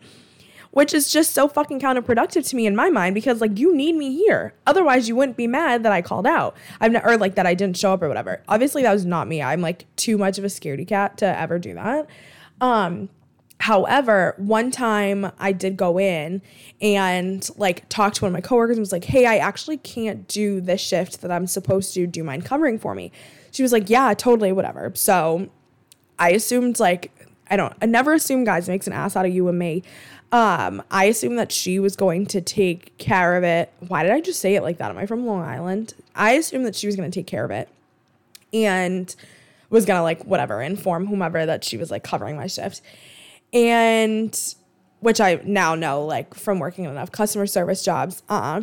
which 0.71 0.95
is 0.95 1.13
just 1.13 1.33
so 1.33 1.49
fucking 1.49 1.81
counterproductive 1.81 2.49
to 2.49 2.57
me 2.57 2.67
in 2.67 2.75
my 2.75 2.89
mind 2.89 3.15
because, 3.15 3.43
like, 3.43 3.59
you 3.59 3.77
need 3.77 3.95
me 3.95 4.17
here. 4.17 4.55
Otherwise, 4.67 5.09
you 5.09 5.15
wouldn't 5.17 5.37
be 5.37 5.47
mad 5.47 5.83
that 5.83 5.93
I 5.93 6.01
called 6.01 6.27
out. 6.27 6.57
I've 6.81 6.93
ne- 6.93 7.03
or 7.05 7.19
like 7.19 7.35
that 7.35 7.47
I 7.47 7.53
didn't 7.55 7.77
show 7.77 7.93
up 7.93 8.03
or 8.03 8.09
whatever. 8.09 8.43
Obviously, 8.49 8.83
that 8.83 8.93
was 8.93 9.05
not 9.05 9.29
me. 9.29 9.43
I'm 9.43 9.61
like 9.61 9.85
too 9.97 10.17
much 10.17 10.39
of 10.39 10.45
a 10.45 10.49
scaredy 10.49 10.89
cat 10.89 11.19
to 11.19 11.27
ever 11.27 11.59
do 11.59 11.75
that. 11.75 12.07
Um, 12.63 13.11
However, 13.63 14.35
one 14.39 14.73
time 14.73 15.31
I 15.39 15.53
did 15.53 15.77
go 15.77 15.97
in 15.97 16.43
and 16.81 17.49
like 17.57 17.89
talk 17.89 18.13
to 18.15 18.23
one 18.23 18.31
of 18.31 18.33
my 18.33 18.41
coworkers 18.41 18.77
and 18.77 18.83
was 18.83 18.91
like, 18.91 19.05
"Hey, 19.05 19.25
I 19.25 19.37
actually 19.37 19.77
can't 19.77 20.27
do 20.27 20.61
this 20.61 20.81
shift 20.81 21.21
that 21.21 21.31
I'm 21.31 21.47
supposed 21.47 21.95
to. 21.95 22.05
Do 22.09 22.19
you 22.19 22.25
mind 22.25 22.45
covering 22.45 22.77
for 22.77 22.93
me?" 22.93 23.13
She 23.53 23.63
was 23.63 23.71
like, 23.71 23.89
"Yeah, 23.89 24.15
totally, 24.15 24.51
whatever." 24.51 24.91
So 24.97 25.49
I 26.19 26.31
assumed 26.31 26.81
like 26.81 27.13
I 27.51 27.57
don't. 27.57 27.73
I 27.81 27.87
never 27.87 28.15
assume 28.15 28.43
guys 28.43 28.69
makes 28.69 28.89
an 28.89 28.95
ass 28.95 29.15
out 29.15 29.27
of 29.27 29.33
you 29.33 29.47
and 29.47 29.61
me. 29.61 29.85
Um, 30.33 30.83
I 30.91 31.05
assumed 31.05 31.39
that 31.39 31.53
she 31.53 31.79
was 31.79 31.95
going 31.95 32.27
to 32.27 32.41
take 32.41 32.99
care 32.99 33.37
of 33.37 33.45
it. 33.45 33.73
Why 33.87 34.03
did 34.03 34.11
I 34.11 34.21
just 34.21 34.41
say 34.41 34.57
it 34.57 34.65
like 34.65 34.79
that? 34.79 34.91
Am 34.91 34.99
I 34.99 35.07
from 35.07 35.25
Long 35.25 35.43
Island? 35.43 35.95
I 36.17 36.33
assumed 36.33 36.67
that 36.67 36.75
she 36.75 36.89
was 36.89 36.97
going 36.97 37.09
to 37.09 37.15
take 37.15 37.29
care 37.29 37.45
of 37.45 37.53
it, 37.53 37.69
and 38.53 39.15
was 39.71 39.87
gonna 39.87 40.03
like 40.03 40.25
whatever 40.25 40.61
inform 40.61 41.07
whomever 41.07 41.47
that 41.47 41.63
she 41.63 41.77
was 41.77 41.93
like 41.93 42.03
covering 42.03 42.37
my 42.37 42.49
shift 42.49 42.83
and 43.53 44.55
which 45.01 45.21
I 45.21 45.41
now 45.45 45.75
know 45.75 46.05
like 46.05 46.35
from 46.35 46.59
working 46.59 46.85
enough 46.85 47.11
customer 47.13 47.47
service 47.47 47.85
jobs. 47.85 48.23
Uh, 48.29 48.33
uh 48.33 48.61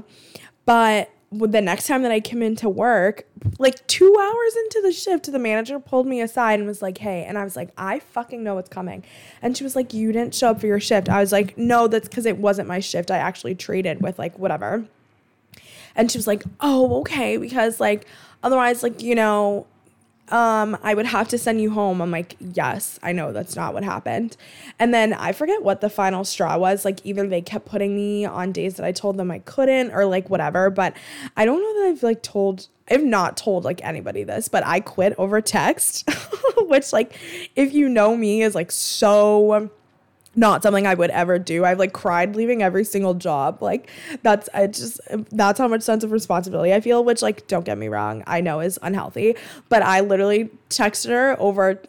but 0.65 1.09
the 1.31 1.61
next 1.61 1.87
time 1.87 2.01
that 2.01 2.11
I 2.11 2.19
came 2.19 2.41
into 2.41 2.69
work, 2.69 3.27
like 3.59 3.85
two 3.87 4.15
hours 4.19 4.55
into 4.65 4.81
the 4.81 4.91
shift, 4.91 5.31
the 5.31 5.39
manager 5.39 5.79
pulled 5.79 6.07
me 6.07 6.21
aside 6.21 6.59
and 6.59 6.67
was 6.67 6.81
like, 6.81 6.97
"Hey," 6.97 7.23
and 7.23 7.37
I 7.37 7.43
was 7.43 7.55
like, 7.55 7.69
"I 7.77 7.99
fucking 7.99 8.43
know 8.43 8.55
what's 8.55 8.69
coming," 8.69 9.03
and 9.41 9.55
she 9.55 9.63
was 9.63 9.75
like, 9.75 9.93
"You 9.93 10.11
didn't 10.11 10.33
show 10.33 10.49
up 10.49 10.59
for 10.59 10.67
your 10.67 10.79
shift." 10.79 11.07
I 11.07 11.19
was 11.19 11.31
like, 11.31 11.57
"No, 11.57 11.87
that's 11.87 12.07
because 12.09 12.25
it 12.25 12.37
wasn't 12.37 12.67
my 12.67 12.79
shift. 12.79 13.11
I 13.11 13.17
actually 13.17 13.55
traded 13.55 14.01
with 14.01 14.17
like 14.17 14.39
whatever." 14.39 14.85
And 15.95 16.11
she 16.11 16.17
was 16.17 16.27
like, 16.27 16.43
"Oh, 16.61 16.99
okay," 17.01 17.37
because 17.37 17.79
like 17.79 18.05
otherwise, 18.41 18.81
like 18.81 19.01
you 19.03 19.13
know, 19.15 19.67
um, 20.31 20.77
I 20.83 20.93
would 20.93 21.05
have 21.07 21.27
to 21.29 21.37
send 21.37 21.61
you 21.61 21.71
home. 21.71 22.01
I'm 22.01 22.11
like, 22.11 22.35
yes, 22.39 22.99
I 23.01 23.11
know 23.11 23.31
that's 23.31 23.55
not 23.55 23.73
what 23.73 23.83
happened. 23.83 24.37
And 24.77 24.93
then 24.93 25.13
I 25.13 25.31
forget 25.31 25.63
what 25.63 25.81
the 25.81 25.89
final 25.89 26.23
straw 26.23 26.57
was. 26.57 26.85
Like, 26.85 26.99
either 27.05 27.27
they 27.27 27.41
kept 27.41 27.65
putting 27.65 27.95
me 27.95 28.25
on 28.25 28.51
days 28.51 28.75
that 28.75 28.85
I 28.85 28.91
told 28.91 29.17
them 29.17 29.31
I 29.31 29.39
couldn't 29.39 29.91
or 29.91 30.05
like 30.05 30.29
whatever. 30.29 30.69
But 30.69 30.95
I 31.35 31.45
don't 31.45 31.61
know 31.61 31.81
that 31.81 31.89
I've 31.89 32.03
like 32.03 32.23
told, 32.23 32.67
I've 32.89 33.03
not 33.03 33.37
told 33.37 33.63
like 33.63 33.83
anybody 33.83 34.23
this, 34.23 34.47
but 34.47 34.65
I 34.65 34.79
quit 34.79 35.13
over 35.17 35.41
text, 35.41 36.09
which, 36.57 36.93
like, 36.93 37.17
if 37.55 37.73
you 37.73 37.89
know 37.89 38.15
me, 38.15 38.41
is 38.41 38.55
like 38.55 38.71
so 38.71 39.69
not 40.35 40.63
something 40.63 40.85
I 40.85 40.93
would 40.93 41.09
ever 41.09 41.39
do. 41.39 41.65
I've 41.65 41.79
like 41.79 41.93
cried 41.93 42.35
leaving 42.35 42.61
every 42.61 42.83
single 42.83 43.13
job. 43.13 43.61
Like 43.61 43.89
that's 44.21 44.47
I 44.53 44.67
just 44.67 44.99
that's 45.31 45.59
how 45.59 45.67
much 45.67 45.81
sense 45.81 46.03
of 46.03 46.11
responsibility 46.11 46.73
I 46.73 46.81
feel, 46.81 47.03
which 47.03 47.21
like 47.21 47.47
don't 47.47 47.65
get 47.65 47.77
me 47.77 47.87
wrong, 47.87 48.23
I 48.27 48.41
know 48.41 48.59
is 48.59 48.79
unhealthy, 48.81 49.35
but 49.69 49.81
I 49.83 50.01
literally 50.01 50.49
texted 50.69 51.09
her 51.09 51.35
over 51.39 51.81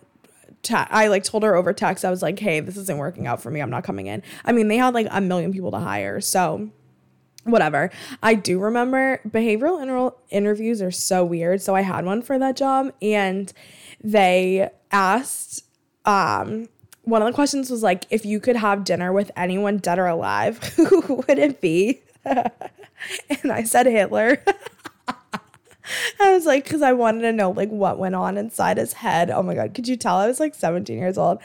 I 0.68 1.06
like 1.06 1.24
told 1.24 1.42
her 1.42 1.54
over 1.54 1.72
text 1.72 2.04
I 2.04 2.10
was 2.10 2.20
like, 2.22 2.38
"Hey, 2.38 2.60
this 2.60 2.76
isn't 2.76 2.98
working 2.98 3.26
out 3.26 3.40
for 3.40 3.50
me. 3.50 3.60
I'm 3.60 3.70
not 3.70 3.82
coming 3.82 4.08
in." 4.08 4.22
I 4.44 4.52
mean, 4.52 4.68
they 4.68 4.76
had 4.76 4.92
like 4.92 5.06
a 5.10 5.20
million 5.20 5.52
people 5.52 5.70
to 5.70 5.78
hire. 5.78 6.20
So 6.20 6.70
whatever. 7.44 7.90
I 8.22 8.34
do 8.34 8.58
remember 8.58 9.20
behavioral 9.26 9.82
inter- 9.82 10.14
interviews 10.30 10.82
are 10.82 10.90
so 10.90 11.24
weird. 11.24 11.62
So 11.62 11.74
I 11.74 11.80
had 11.80 12.04
one 12.04 12.22
for 12.22 12.38
that 12.38 12.56
job 12.56 12.92
and 13.00 13.52
they 14.02 14.68
asked 14.92 15.64
um 16.04 16.68
one 17.04 17.22
of 17.22 17.26
the 17.26 17.34
questions 17.34 17.70
was 17.70 17.82
like, 17.82 18.06
if 18.10 18.24
you 18.24 18.40
could 18.40 18.56
have 18.56 18.84
dinner 18.84 19.12
with 19.12 19.30
anyone 19.36 19.78
dead 19.78 19.98
or 19.98 20.06
alive, 20.06 20.58
who 20.76 21.24
would 21.26 21.38
it 21.38 21.60
be? 21.60 22.00
and 22.24 23.50
I 23.50 23.64
said 23.64 23.86
Hitler. 23.86 24.42
I 26.20 26.32
was 26.32 26.46
like, 26.46 26.64
because 26.64 26.82
I 26.82 26.92
wanted 26.92 27.22
to 27.22 27.32
know 27.32 27.50
like 27.50 27.70
what 27.70 27.98
went 27.98 28.14
on 28.14 28.36
inside 28.36 28.76
his 28.76 28.92
head. 28.92 29.30
Oh 29.30 29.42
my 29.42 29.54
god, 29.54 29.74
could 29.74 29.88
you 29.88 29.96
tell 29.96 30.16
I 30.16 30.26
was 30.26 30.38
like 30.38 30.54
17 30.54 30.96
years 30.96 31.18
old? 31.18 31.38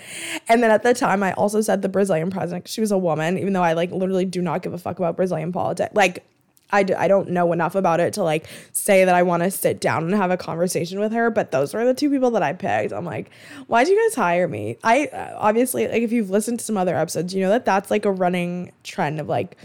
And 0.47 0.62
then 0.62 0.69
at 0.69 0.83
the 0.83 0.93
time, 0.93 1.24
I 1.24 1.33
also 1.33 1.62
said 1.62 1.81
the 1.81 1.89
Brazilian 1.89 2.29
president. 2.29 2.67
She 2.67 2.81
was 2.81 2.91
a 2.91 2.97
woman, 2.97 3.39
even 3.39 3.53
though 3.53 3.63
I 3.63 3.74
like 3.74 3.91
literally 3.91 4.25
do 4.25 4.41
not 4.41 4.62
give 4.62 4.74
a 4.74 4.77
fuck 4.77 5.00
about 5.00 5.15
Brazilian 5.15 5.51
politics. 5.51 5.95
Like 5.95 6.24
I 6.72 6.84
d- 6.84 6.93
I 6.93 7.07
don't 7.07 7.29
know 7.29 7.51
enough 7.53 7.75
about 7.75 8.00
it 8.00 8.13
to 8.13 8.24
like 8.24 8.48
say 8.72 9.05
that 9.05 9.13
I 9.13 9.24
want 9.24 9.43
to 9.43 9.51
sit 9.51 9.79
down 9.79 10.03
and 10.03 10.13
have 10.15 10.31
a 10.31 10.38
conversation 10.38 11.00
with 11.00 11.12
her, 11.12 11.29
but 11.29 11.51
those 11.51 11.74
were 11.74 11.86
the 11.86 11.93
two 11.93 12.10
people 12.10 12.31
that 12.31 12.43
I 12.43 12.53
picked. 12.53 12.91
I'm 12.91 13.05
like, 13.05 13.29
why'd 13.67 13.88
you 13.88 14.01
guys 14.03 14.15
hire 14.15 14.48
me? 14.48 14.77
I 14.84 15.07
uh, 15.07 15.36
obviously, 15.38 15.88
like, 15.88 16.01
if 16.01 16.12
you've 16.12 16.29
listened 16.29 16.60
to 16.60 16.65
some 16.65 16.77
other 16.77 16.95
episodes, 16.95 17.34
you 17.34 17.41
know 17.41 17.50
that 17.50 17.65
that's 17.65 17.91
like 17.91 18.05
a 18.05 18.12
running 18.12 18.72
trend 18.84 19.19
of 19.19 19.27
like, 19.27 19.57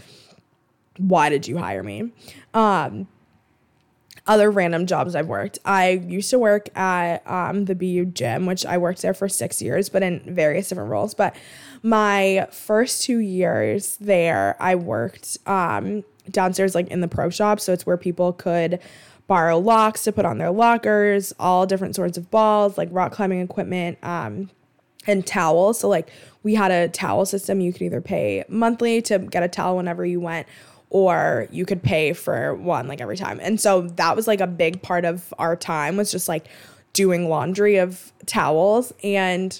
why 0.97 1.29
did 1.29 1.47
you 1.47 1.57
hire 1.57 1.83
me? 1.83 2.11
Um, 2.53 3.07
other 4.27 4.51
random 4.51 4.85
jobs 4.85 5.15
I've 5.15 5.27
worked. 5.27 5.59
I 5.65 5.89
used 5.89 6.29
to 6.29 6.39
work 6.39 6.69
at 6.77 7.27
um, 7.29 7.65
the 7.65 7.75
BU 7.75 8.05
gym, 8.05 8.45
which 8.45 8.65
I 8.65 8.77
worked 8.77 9.01
there 9.01 9.13
for 9.13 9.27
six 9.27 9.61
years, 9.61 9.89
but 9.89 10.03
in 10.03 10.21
various 10.27 10.69
different 10.69 10.91
roles. 10.91 11.13
But 11.13 11.35
my 11.83 12.47
first 12.51 13.03
two 13.03 13.19
years 13.19 13.97
there, 13.97 14.55
I 14.59 14.75
worked 14.75 15.37
um, 15.45 16.03
downstairs 16.29 16.75
like 16.75 16.87
in 16.89 17.01
the 17.01 17.07
pro 17.07 17.29
shop. 17.29 17.59
So 17.59 17.73
it's 17.73 17.85
where 17.85 17.97
people 17.97 18.33
could 18.33 18.79
borrow 19.27 19.57
locks 19.57 20.03
to 20.03 20.11
put 20.11 20.25
on 20.25 20.37
their 20.37 20.51
lockers 20.51 21.33
all 21.39 21.65
different 21.65 21.95
sorts 21.95 22.17
of 22.17 22.29
balls 22.29 22.77
like 22.77 22.89
rock 22.91 23.13
climbing 23.13 23.39
equipment 23.39 23.97
um, 24.03 24.49
and 25.07 25.25
towels. 25.25 25.79
So 25.79 25.87
like 25.87 26.09
we 26.43 26.55
had 26.55 26.71
a 26.71 26.89
towel 26.89 27.25
system. 27.25 27.61
You 27.61 27.71
could 27.71 27.83
either 27.83 28.01
pay 28.01 28.43
monthly 28.49 29.01
to 29.03 29.19
get 29.19 29.41
a 29.41 29.47
towel 29.47 29.77
whenever 29.77 30.05
you 30.05 30.19
went 30.19 30.47
or 30.89 31.47
you 31.51 31.65
could 31.65 31.81
pay 31.81 32.11
for 32.11 32.53
one 32.55 32.87
like 32.87 32.99
every 32.99 33.15
time. 33.15 33.39
And 33.41 33.59
so 33.59 33.83
that 33.83 34.15
was 34.15 34.27
like 34.27 34.41
a 34.41 34.47
big 34.47 34.81
part 34.81 35.05
of 35.05 35.33
our 35.39 35.55
time 35.55 35.95
was 35.95 36.11
just 36.11 36.27
like 36.27 36.47
doing 36.93 37.29
laundry 37.29 37.77
of 37.77 38.11
towels. 38.25 38.93
And 39.01 39.59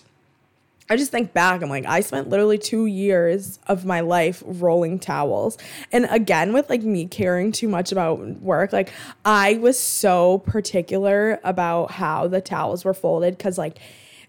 I 0.90 0.98
just 0.98 1.12
think 1.12 1.32
back, 1.32 1.62
I'm 1.62 1.70
like, 1.70 1.86
I 1.86 2.02
spent 2.02 2.28
literally 2.28 2.58
two 2.58 2.86
years 2.86 3.60
of 3.68 3.86
my 3.86 4.02
life 4.02 4.44
rolling 4.46 5.00
towels. 5.00 5.58
And 5.92 6.06
again, 6.10 6.52
with 6.52 6.70
like 6.70 6.82
me 6.82 7.06
caring 7.06 7.54
too 7.54 7.70
much 7.70 7.94
about 7.94 8.20
work, 8.42 8.74
like 8.74 8.92
I 9.24 9.54
was 9.56 9.80
so 9.80 10.40
particular 10.40 11.40
about 11.46 11.92
how 11.92 12.28
the 12.28 12.42
towels 12.42 12.84
were 12.84 12.94
folded 12.94 13.38
because, 13.38 13.58
like, 13.58 13.78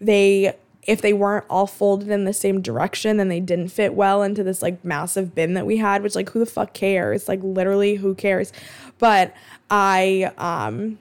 they, 0.00 0.54
if 0.84 1.00
they 1.00 1.12
weren't 1.12 1.44
all 1.50 1.66
folded 1.66 2.10
in 2.10 2.26
the 2.26 2.32
same 2.32 2.60
direction, 2.60 3.16
then 3.16 3.28
they 3.28 3.40
didn't 3.40 3.68
fit 3.68 3.94
well 3.94 4.22
into 4.22 4.44
this 4.44 4.62
like 4.62 4.84
massive 4.84 5.34
bin 5.34 5.54
that 5.54 5.66
we 5.66 5.78
had, 5.78 6.02
which, 6.02 6.14
like, 6.14 6.30
who 6.30 6.38
the 6.38 6.46
fuck 6.46 6.74
cares? 6.74 7.26
Like, 7.26 7.40
literally, 7.42 7.96
who 7.96 8.14
cares? 8.14 8.52
But 8.98 9.34
I, 9.68 10.30
um, 10.38 10.98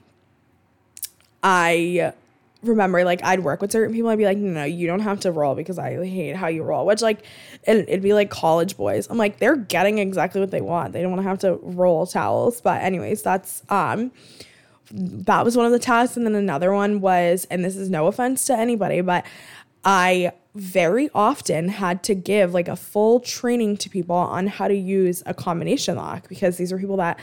I 1.42 2.14
remember 2.62 3.04
like 3.04 3.22
I'd 3.24 3.40
work 3.40 3.60
with 3.60 3.72
certain 3.72 3.94
people, 3.94 4.10
I'd 4.10 4.18
be 4.18 4.24
like, 4.24 4.38
no, 4.38 4.50
no, 4.50 4.64
you 4.64 4.86
don't 4.86 5.00
have 5.00 5.20
to 5.20 5.32
roll 5.32 5.54
because 5.54 5.78
I 5.78 6.04
hate 6.04 6.36
how 6.36 6.48
you 6.48 6.62
roll. 6.62 6.86
Which 6.86 7.02
like 7.02 7.24
it, 7.64 7.88
it'd 7.88 8.02
be 8.02 8.14
like 8.14 8.30
college 8.30 8.76
boys. 8.76 9.08
I'm 9.10 9.18
like, 9.18 9.38
they're 9.38 9.56
getting 9.56 9.98
exactly 9.98 10.40
what 10.40 10.50
they 10.50 10.60
want. 10.60 10.92
They 10.92 11.02
don't 11.02 11.10
want 11.10 11.22
to 11.22 11.28
have 11.28 11.38
to 11.40 11.58
roll 11.62 12.06
towels. 12.06 12.60
But 12.60 12.82
anyways, 12.82 13.22
that's 13.22 13.62
um 13.68 14.12
that 14.90 15.44
was 15.44 15.56
one 15.56 15.66
of 15.66 15.72
the 15.72 15.78
tasks. 15.78 16.16
And 16.16 16.26
then 16.26 16.34
another 16.34 16.72
one 16.72 17.00
was, 17.00 17.46
and 17.50 17.64
this 17.64 17.76
is 17.76 17.90
no 17.90 18.06
offense 18.06 18.44
to 18.46 18.56
anybody, 18.56 19.00
but 19.00 19.24
I 19.84 20.32
very 20.54 21.08
often 21.14 21.68
had 21.68 22.02
to 22.04 22.14
give 22.14 22.52
like 22.52 22.68
a 22.68 22.76
full 22.76 23.20
training 23.20 23.78
to 23.78 23.88
people 23.88 24.16
on 24.16 24.46
how 24.46 24.68
to 24.68 24.74
use 24.74 25.22
a 25.24 25.34
combination 25.34 25.96
lock 25.96 26.28
because 26.28 26.58
these 26.58 26.72
were 26.72 26.78
people 26.78 26.98
that 26.98 27.18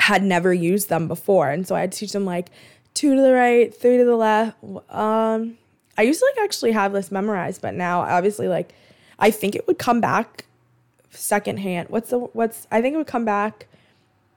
had 0.00 0.22
never 0.22 0.52
used 0.52 0.88
them 0.88 1.06
before. 1.06 1.50
And 1.50 1.68
so 1.68 1.74
I 1.74 1.80
had 1.80 1.92
to 1.92 1.98
teach 1.98 2.12
them 2.12 2.24
like 2.24 2.50
two 2.94 3.14
to 3.14 3.20
the 3.20 3.32
right, 3.32 3.74
three 3.74 3.96
to 3.96 4.04
the 4.04 4.16
left. 4.16 4.56
Um, 4.90 5.58
I 5.96 6.02
used 6.02 6.20
to 6.20 6.32
like 6.34 6.44
actually 6.44 6.72
have 6.72 6.92
this 6.92 7.10
memorized, 7.10 7.62
but 7.62 7.74
now 7.74 8.00
obviously 8.00 8.48
like 8.48 8.72
I 9.18 9.30
think 9.30 9.54
it 9.54 9.66
would 9.66 9.78
come 9.78 10.00
back 10.00 10.46
secondhand. 11.10 11.88
What's 11.88 12.10
the 12.10 12.18
what's 12.18 12.66
I 12.70 12.80
think 12.80 12.94
it 12.94 12.98
would 12.98 13.06
come 13.06 13.24
back 13.24 13.66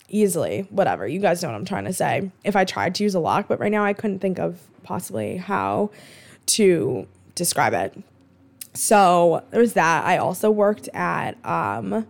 easily. 0.09 0.67
Whatever. 0.69 1.07
You 1.07 1.19
guys 1.19 1.41
know 1.41 1.49
what 1.49 1.55
I'm 1.55 1.65
trying 1.65 1.85
to 1.85 1.93
say. 1.93 2.31
If 2.43 2.55
I 2.55 2.65
tried 2.65 2.95
to 2.95 3.03
use 3.03 3.15
a 3.15 3.19
lock, 3.19 3.47
but 3.47 3.59
right 3.59 3.71
now 3.71 3.83
I 3.83 3.93
couldn't 3.93 4.19
think 4.19 4.39
of 4.39 4.59
possibly 4.83 5.37
how 5.37 5.89
to 6.45 7.07
describe 7.35 7.73
it. 7.73 7.97
so 8.73 9.43
there 9.51 9.59
was 9.59 9.73
that. 9.73 10.05
I 10.05 10.17
also 10.17 10.51
worked 10.51 10.87
at 10.89 11.33
um, 11.45 12.05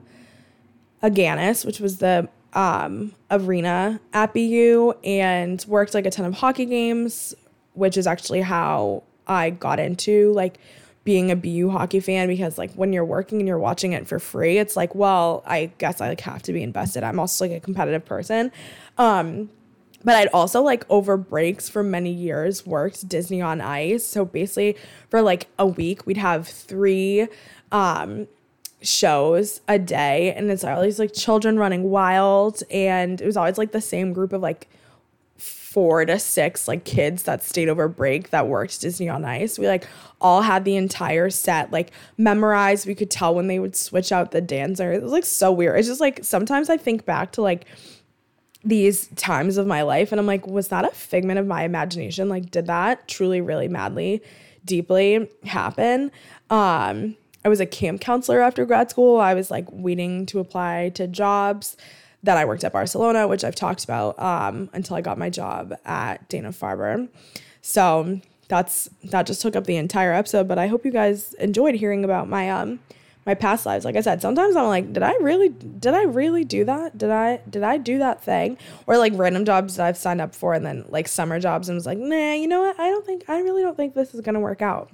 Agganis, 1.01 1.65
which 1.65 1.79
was 1.79 1.97
the 1.97 2.27
um, 2.53 3.13
arena 3.31 3.99
at 4.13 4.33
BU, 4.33 4.93
and 5.03 5.63
worked 5.67 5.93
like 5.93 6.05
a 6.05 6.11
ton 6.11 6.25
of 6.25 6.35
hockey 6.35 6.65
games, 6.65 7.33
which 7.73 7.97
is 7.97 8.07
actually 8.07 8.41
how 8.41 9.03
I 9.27 9.49
got 9.49 9.79
into 9.79 10.31
like 10.33 10.59
being 11.03 11.31
a 11.31 11.35
BU 11.35 11.69
hockey 11.69 11.99
fan 11.99 12.27
because 12.27 12.57
like 12.57 12.73
when 12.73 12.93
you're 12.93 13.05
working 13.05 13.39
and 13.39 13.47
you're 13.47 13.59
watching 13.59 13.91
it 13.91 14.07
for 14.07 14.19
free, 14.19 14.57
it's 14.57 14.77
like, 14.77 14.95
well, 14.95 15.43
I 15.45 15.71
guess 15.77 15.99
I 15.99 16.09
like 16.09 16.21
have 16.21 16.43
to 16.43 16.53
be 16.53 16.63
invested. 16.63 17.03
I'm 17.03 17.19
also 17.19 17.45
like 17.45 17.57
a 17.57 17.59
competitive 17.59 18.05
person. 18.05 18.51
Um, 18.97 19.49
but 20.03 20.15
I'd 20.15 20.27
also 20.27 20.61
like 20.61 20.85
over 20.89 21.17
breaks 21.17 21.69
for 21.69 21.83
many 21.83 22.11
years 22.11 22.65
worked 22.65 23.07
Disney 23.07 23.41
on 23.41 23.61
Ice. 23.61 24.05
So 24.05 24.25
basically 24.25 24.77
for 25.09 25.21
like 25.21 25.47
a 25.57 25.65
week 25.65 26.05
we'd 26.05 26.17
have 26.17 26.47
three 26.47 27.27
um 27.71 28.27
shows 28.83 29.61
a 29.67 29.79
day 29.79 30.33
and 30.33 30.51
it's 30.51 30.63
always 30.63 30.99
like 30.99 31.13
children 31.13 31.57
running 31.57 31.83
wild 31.83 32.61
and 32.69 33.21
it 33.21 33.25
was 33.25 33.37
always 33.37 33.57
like 33.57 33.71
the 33.71 33.81
same 33.81 34.13
group 34.13 34.33
of 34.33 34.41
like 34.41 34.67
four 35.37 36.05
to 36.05 36.19
six 36.19 36.67
like 36.67 36.83
kids 36.83 37.23
that 37.23 37.41
stayed 37.41 37.67
over 37.67 37.87
break 37.87 38.29
that 38.29 38.47
worked 38.47 38.79
Disney 38.79 39.09
on 39.09 39.25
Ice. 39.25 39.57
We 39.57 39.67
like 39.67 39.87
all 40.21 40.43
had 40.43 40.65
the 40.65 40.75
entire 40.75 41.31
set 41.31 41.71
like 41.71 41.91
memorized. 42.17 42.85
We 42.85 42.93
could 42.93 43.09
tell 43.09 43.33
when 43.33 43.47
they 43.47 43.57
would 43.57 43.75
switch 43.75 44.11
out 44.11 44.31
the 44.31 44.41
dancer. 44.41 44.91
It 44.91 45.01
was 45.01 45.11
like 45.11 45.25
so 45.25 45.51
weird. 45.51 45.79
It's 45.79 45.87
just 45.87 45.99
like 45.99 46.23
sometimes 46.23 46.69
I 46.69 46.77
think 46.77 47.05
back 47.05 47.31
to 47.33 47.41
like 47.41 47.65
these 48.63 49.07
times 49.15 49.57
of 49.57 49.65
my 49.65 49.81
life 49.81 50.11
and 50.11 50.19
I'm 50.19 50.27
like, 50.27 50.45
was 50.45 50.67
that 50.67 50.85
a 50.85 50.91
figment 50.91 51.39
of 51.39 51.47
my 51.47 51.63
imagination? 51.63 52.29
Like, 52.29 52.51
did 52.51 52.67
that 52.67 53.07
truly, 53.07 53.41
really 53.41 53.67
madly, 53.67 54.21
deeply 54.65 55.27
happen? 55.43 56.11
Um, 56.49 57.17
I 57.45 57.49
was 57.49 57.59
a 57.59 57.65
camp 57.65 58.01
counselor 58.01 58.41
after 58.41 58.65
grad 58.65 58.89
school. 58.89 59.19
I 59.19 59.33
was 59.33 59.51
like 59.51 59.65
waiting 59.71 60.25
to 60.27 60.39
apply 60.39 60.89
to 60.95 61.07
jobs 61.07 61.75
that 62.23 62.37
I 62.37 62.45
worked 62.45 62.63
at 62.63 62.71
Barcelona, 62.71 63.27
which 63.27 63.43
I've 63.43 63.55
talked 63.55 63.83
about 63.83 64.17
um, 64.17 64.69
until 64.73 64.95
I 64.95 65.01
got 65.01 65.17
my 65.17 65.29
job 65.29 65.73
at 65.83 66.27
Dana 66.29 66.49
Farber. 66.49 67.09
So 67.61 68.21
that's 68.47 68.89
that 69.05 69.25
just 69.25 69.41
took 69.41 69.55
up 69.55 69.65
the 69.65 69.77
entire 69.77 70.13
episode. 70.13 70.47
But 70.47 70.57
I 70.57 70.67
hope 70.67 70.85
you 70.85 70.91
guys 70.91 71.33
enjoyed 71.35 71.75
hearing 71.75 72.03
about 72.03 72.29
my 72.29 72.49
um 72.49 72.79
my 73.25 73.33
past 73.33 73.65
lives. 73.65 73.85
Like 73.85 73.95
I 73.95 74.01
said, 74.01 74.21
sometimes 74.21 74.55
I'm 74.55 74.67
like, 74.67 74.93
did 74.93 75.03
I 75.03 75.13
really 75.15 75.49
did 75.49 75.93
I 75.93 76.03
really 76.03 76.43
do 76.43 76.63
that? 76.65 76.97
Did 76.97 77.09
I 77.09 77.41
did 77.49 77.63
I 77.63 77.77
do 77.77 77.97
that 77.99 78.23
thing? 78.23 78.57
Or 78.87 78.97
like 78.97 79.13
random 79.15 79.45
jobs 79.45 79.75
that 79.75 79.85
I've 79.85 79.97
signed 79.97 80.21
up 80.21 80.33
for 80.35 80.53
and 80.53 80.65
then 80.65 80.85
like 80.89 81.07
summer 81.07 81.39
jobs 81.39 81.69
and 81.69 81.75
was 81.75 81.85
like, 81.85 81.97
nah, 81.97 82.33
you 82.33 82.47
know 82.47 82.61
what? 82.61 82.79
I 82.79 82.89
don't 82.89 83.05
think 83.05 83.29
I 83.29 83.39
really 83.39 83.63
don't 83.63 83.77
think 83.77 83.95
this 83.95 84.13
is 84.13 84.21
gonna 84.21 84.39
work 84.39 84.61
out. 84.61 84.89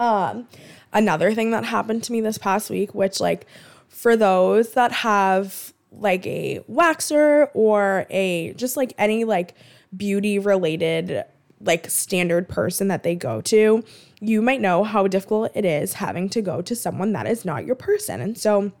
Um 0.00 0.48
another 0.92 1.32
thing 1.34 1.52
that 1.52 1.64
happened 1.64 2.02
to 2.04 2.12
me 2.12 2.20
this 2.20 2.38
past 2.38 2.70
week, 2.70 2.94
which 2.94 3.20
like 3.20 3.46
for 3.88 4.16
those 4.16 4.72
that 4.72 4.90
have 4.90 5.72
like 5.92 6.26
a 6.26 6.60
waxer 6.70 7.48
or 7.54 8.06
a 8.10 8.52
just 8.54 8.76
like 8.76 8.92
any 8.98 9.24
like 9.24 9.54
beauty 9.96 10.38
related 10.38 11.24
like 11.60 11.90
standard 11.90 12.48
person 12.48 12.88
that 12.88 13.02
they 13.02 13.14
go 13.14 13.40
to, 13.42 13.84
you 14.20 14.40
might 14.40 14.60
know 14.60 14.82
how 14.82 15.06
difficult 15.06 15.52
it 15.54 15.64
is 15.64 15.94
having 15.94 16.28
to 16.30 16.40
go 16.40 16.62
to 16.62 16.74
someone 16.74 17.12
that 17.12 17.26
is 17.26 17.44
not 17.44 17.66
your 17.66 17.74
person. 17.74 18.20
And 18.20 18.38
so 18.38 18.72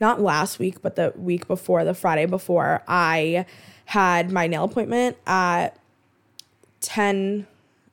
not 0.00 0.20
last 0.20 0.58
week, 0.58 0.82
but 0.82 0.96
the 0.96 1.12
week 1.16 1.46
before, 1.46 1.84
the 1.84 1.94
Friday 1.94 2.26
before, 2.26 2.82
I 2.86 3.46
had 3.86 4.30
my 4.30 4.46
nail 4.46 4.64
appointment 4.64 5.16
at 5.26 5.78
10, 6.80 7.46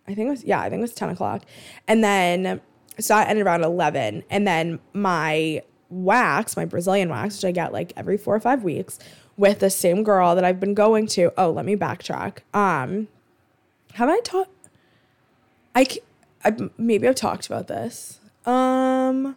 I 0.07 0.13
think 0.13 0.27
it 0.27 0.31
was, 0.31 0.43
yeah, 0.43 0.59
I 0.59 0.69
think 0.69 0.79
it 0.79 0.81
was 0.81 0.93
10 0.93 1.09
o'clock. 1.09 1.43
And 1.87 2.03
then, 2.03 2.61
so 2.99 3.15
I 3.15 3.23
ended 3.23 3.45
around 3.45 3.63
11. 3.63 4.23
And 4.29 4.47
then 4.47 4.79
my 4.93 5.61
wax, 5.89 6.57
my 6.57 6.65
Brazilian 6.65 7.09
wax, 7.09 7.37
which 7.37 7.45
I 7.45 7.51
get 7.51 7.71
like 7.71 7.93
every 7.95 8.17
four 8.17 8.35
or 8.35 8.39
five 8.39 8.63
weeks 8.63 8.99
with 9.37 9.59
the 9.59 9.69
same 9.69 10.03
girl 10.03 10.35
that 10.35 10.43
I've 10.43 10.59
been 10.59 10.73
going 10.73 11.07
to. 11.07 11.31
Oh, 11.37 11.51
let 11.51 11.65
me 11.65 11.75
backtrack. 11.75 12.39
Um, 12.53 13.07
have 13.93 14.09
I 14.09 14.19
talked? 14.21 14.49
I, 15.75 15.87
I 16.43 16.55
maybe 16.77 17.07
I've 17.07 17.15
talked 17.15 17.47
about 17.47 17.67
this. 17.67 18.19
Um, 18.45 19.35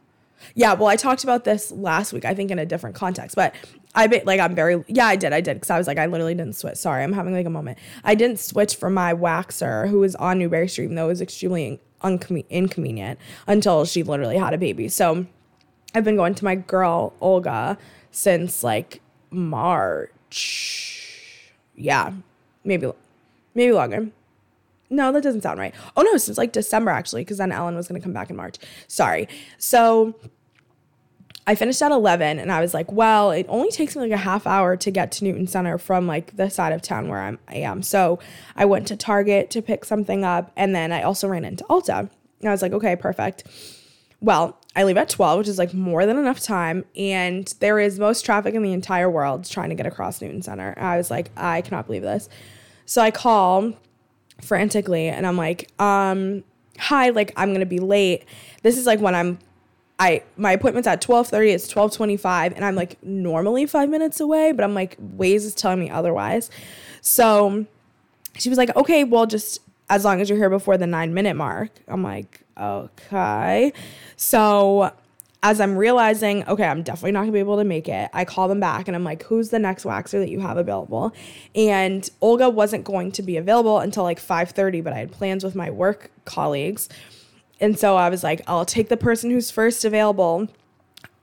yeah, 0.54 0.74
well, 0.74 0.88
I 0.88 0.96
talked 0.96 1.24
about 1.24 1.44
this 1.44 1.70
last 1.72 2.12
week, 2.12 2.24
I 2.24 2.34
think 2.34 2.50
in 2.50 2.58
a 2.58 2.66
different 2.66 2.96
context, 2.96 3.36
but 3.36 3.54
I 3.94 4.06
be, 4.08 4.20
like 4.24 4.40
I'm 4.40 4.54
very 4.54 4.84
yeah, 4.88 5.06
I 5.06 5.16
did, 5.16 5.32
I 5.32 5.40
did 5.40 5.54
because 5.54 5.70
I 5.70 5.78
was 5.78 5.86
like 5.86 5.98
I 5.98 6.06
literally 6.06 6.34
didn't 6.34 6.56
switch. 6.56 6.76
Sorry, 6.76 7.04
I'm 7.04 7.12
having 7.12 7.32
like 7.32 7.46
a 7.46 7.50
moment. 7.50 7.78
I 8.02 8.14
didn't 8.14 8.40
switch 8.40 8.76
from 8.76 8.94
my 8.94 9.14
waxer 9.14 9.88
who 9.88 10.00
was 10.00 10.14
on 10.16 10.38
Newbury 10.38 10.68
Street, 10.68 10.88
though 10.94 11.06
it 11.06 11.08
was 11.08 11.20
extremely 11.22 11.80
inconvenient 12.02 13.18
until 13.46 13.84
she 13.84 14.02
literally 14.02 14.36
had 14.36 14.52
a 14.52 14.58
baby. 14.58 14.88
So 14.88 15.26
I've 15.94 16.04
been 16.04 16.16
going 16.16 16.34
to 16.34 16.44
my 16.44 16.56
girl 16.56 17.12
Olga 17.20 17.78
since 18.10 18.64
like 18.64 19.00
March. 19.30 20.10
Yeah, 21.76 22.12
maybe 22.64 22.90
maybe 23.54 23.72
longer. 23.72 24.08
No, 24.90 25.12
that 25.12 25.22
doesn't 25.22 25.40
sound 25.42 25.58
right. 25.58 25.74
Oh 25.96 26.02
no, 26.02 26.16
since 26.16 26.36
like 26.36 26.52
December 26.52 26.90
actually, 26.90 27.22
because 27.22 27.38
then 27.38 27.52
Ellen 27.52 27.76
was 27.76 27.88
gonna 27.88 28.00
come 28.00 28.12
back 28.12 28.28
in 28.30 28.36
March. 28.36 28.58
Sorry. 28.88 29.28
So 29.58 30.14
I 31.46 31.54
finished 31.54 31.82
at 31.82 31.92
11 31.92 32.38
and 32.38 32.50
I 32.50 32.60
was 32.60 32.72
like, 32.72 32.90
well, 32.90 33.30
it 33.30 33.44
only 33.48 33.70
takes 33.70 33.94
me 33.94 34.02
like 34.02 34.12
a 34.12 34.16
half 34.16 34.46
hour 34.46 34.76
to 34.76 34.90
get 34.90 35.12
to 35.12 35.24
Newton 35.24 35.46
Center 35.46 35.76
from 35.76 36.06
like 36.06 36.36
the 36.36 36.48
side 36.48 36.72
of 36.72 36.80
town 36.80 37.08
where 37.08 37.20
I'm, 37.20 37.38
I 37.48 37.56
am. 37.56 37.82
So 37.82 38.18
I 38.56 38.64
went 38.64 38.88
to 38.88 38.96
Target 38.96 39.50
to 39.50 39.60
pick 39.60 39.84
something 39.84 40.24
up 40.24 40.52
and 40.56 40.74
then 40.74 40.90
I 40.90 41.02
also 41.02 41.28
ran 41.28 41.44
into 41.44 41.64
Ulta. 41.64 42.08
And 42.40 42.48
I 42.48 42.50
was 42.50 42.62
like, 42.62 42.72
okay, 42.72 42.96
perfect. 42.96 43.44
Well, 44.20 44.58
I 44.74 44.84
leave 44.84 44.96
at 44.96 45.10
12, 45.10 45.38
which 45.38 45.48
is 45.48 45.58
like 45.58 45.74
more 45.74 46.06
than 46.06 46.16
enough 46.16 46.40
time. 46.40 46.86
And 46.96 47.52
there 47.60 47.78
is 47.78 47.98
most 47.98 48.24
traffic 48.24 48.54
in 48.54 48.62
the 48.62 48.72
entire 48.72 49.10
world 49.10 49.44
trying 49.48 49.68
to 49.68 49.74
get 49.74 49.86
across 49.86 50.22
Newton 50.22 50.40
Center. 50.40 50.70
And 50.70 50.86
I 50.86 50.96
was 50.96 51.10
like, 51.10 51.30
I 51.36 51.60
cannot 51.60 51.86
believe 51.86 52.02
this. 52.02 52.30
So 52.86 53.02
I 53.02 53.10
call 53.10 53.74
frantically 54.40 55.08
and 55.08 55.26
I'm 55.26 55.36
like, 55.36 55.70
um, 55.78 56.42
hi, 56.78 57.10
like 57.10 57.32
I'm 57.36 57.52
gonna 57.52 57.66
be 57.66 57.80
late. 57.80 58.24
This 58.62 58.78
is 58.78 58.86
like 58.86 59.00
when 59.00 59.14
I'm 59.14 59.38
I 59.98 60.22
my 60.36 60.52
appointment's 60.52 60.88
at 60.88 61.00
12:30, 61.00 61.54
it's 61.54 61.72
12:25 61.72 62.52
and 62.54 62.64
I'm 62.64 62.74
like 62.74 63.02
normally 63.02 63.66
5 63.66 63.88
minutes 63.88 64.20
away, 64.20 64.52
but 64.52 64.64
I'm 64.64 64.74
like 64.74 64.96
Waze 65.16 65.44
is 65.44 65.54
telling 65.54 65.80
me 65.80 65.90
otherwise. 65.90 66.50
So 67.00 67.66
she 68.36 68.48
was 68.48 68.58
like, 68.58 68.74
"Okay, 68.76 69.04
well 69.04 69.26
just 69.26 69.60
as 69.88 70.04
long 70.04 70.20
as 70.20 70.28
you're 70.28 70.38
here 70.38 70.50
before 70.50 70.76
the 70.76 70.86
9 70.86 71.14
minute 71.14 71.36
mark." 71.36 71.70
I'm 71.86 72.02
like, 72.02 72.40
"Okay." 72.58 73.72
So 74.16 74.92
as 75.44 75.60
I'm 75.60 75.76
realizing, 75.76 76.42
okay, 76.48 76.64
I'm 76.64 76.82
definitely 76.82 77.12
not 77.12 77.20
gonna 77.20 77.32
be 77.32 77.38
able 77.38 77.58
to 77.58 77.64
make 77.64 77.86
it, 77.86 78.08
I 78.14 78.24
call 78.24 78.48
them 78.48 78.60
back 78.60 78.88
and 78.88 78.96
I'm 78.96 79.04
like, 79.04 79.24
who's 79.24 79.50
the 79.50 79.58
next 79.58 79.84
waxer 79.84 80.18
that 80.18 80.30
you 80.30 80.40
have 80.40 80.56
available? 80.56 81.12
And 81.54 82.08
Olga 82.22 82.48
wasn't 82.48 82.82
going 82.84 83.12
to 83.12 83.22
be 83.22 83.36
available 83.36 83.78
until 83.78 84.04
like 84.04 84.18
5:30, 84.18 84.82
but 84.82 84.94
I 84.94 84.96
had 84.96 85.12
plans 85.12 85.44
with 85.44 85.54
my 85.54 85.70
work 85.70 86.10
colleagues. 86.24 86.88
And 87.60 87.78
so 87.78 87.96
I 87.96 88.08
was 88.08 88.22
like, 88.22 88.42
I'll 88.46 88.64
take 88.64 88.88
the 88.88 88.96
person 88.96 89.30
who's 89.30 89.50
first 89.50 89.84
available 89.84 90.48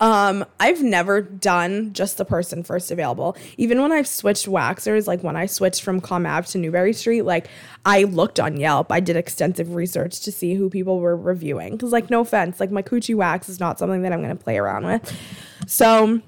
um, 0.01 0.43
I've 0.59 0.81
never 0.81 1.21
done 1.21 1.93
just 1.93 2.17
the 2.17 2.25
person 2.25 2.63
first 2.63 2.89
available. 2.89 3.37
Even 3.57 3.79
when 3.79 3.91
I've 3.91 4.07
switched 4.07 4.47
waxers, 4.47 5.05
like 5.05 5.23
when 5.23 5.35
I 5.35 5.45
switched 5.45 5.83
from 5.83 6.01
Comm 6.01 6.27
Ave 6.27 6.47
to 6.47 6.57
Newbury 6.57 6.91
Street, 6.93 7.21
like 7.21 7.47
I 7.85 8.03
looked 8.05 8.39
on 8.39 8.57
Yelp. 8.57 8.91
I 8.91 8.99
did 8.99 9.15
extensive 9.15 9.75
research 9.75 10.21
to 10.21 10.31
see 10.31 10.55
who 10.55 10.71
people 10.71 10.99
were 10.99 11.15
reviewing. 11.15 11.77
Cause 11.77 11.91
like 11.91 12.09
no 12.09 12.21
offense, 12.21 12.59
like 12.59 12.71
my 12.71 12.81
coochie 12.81 13.13
wax 13.13 13.47
is 13.47 13.59
not 13.59 13.77
something 13.77 14.01
that 14.01 14.11
I'm 14.11 14.21
gonna 14.21 14.35
play 14.35 14.57
around 14.57 14.87
with. 14.87 15.15
So 15.67 16.19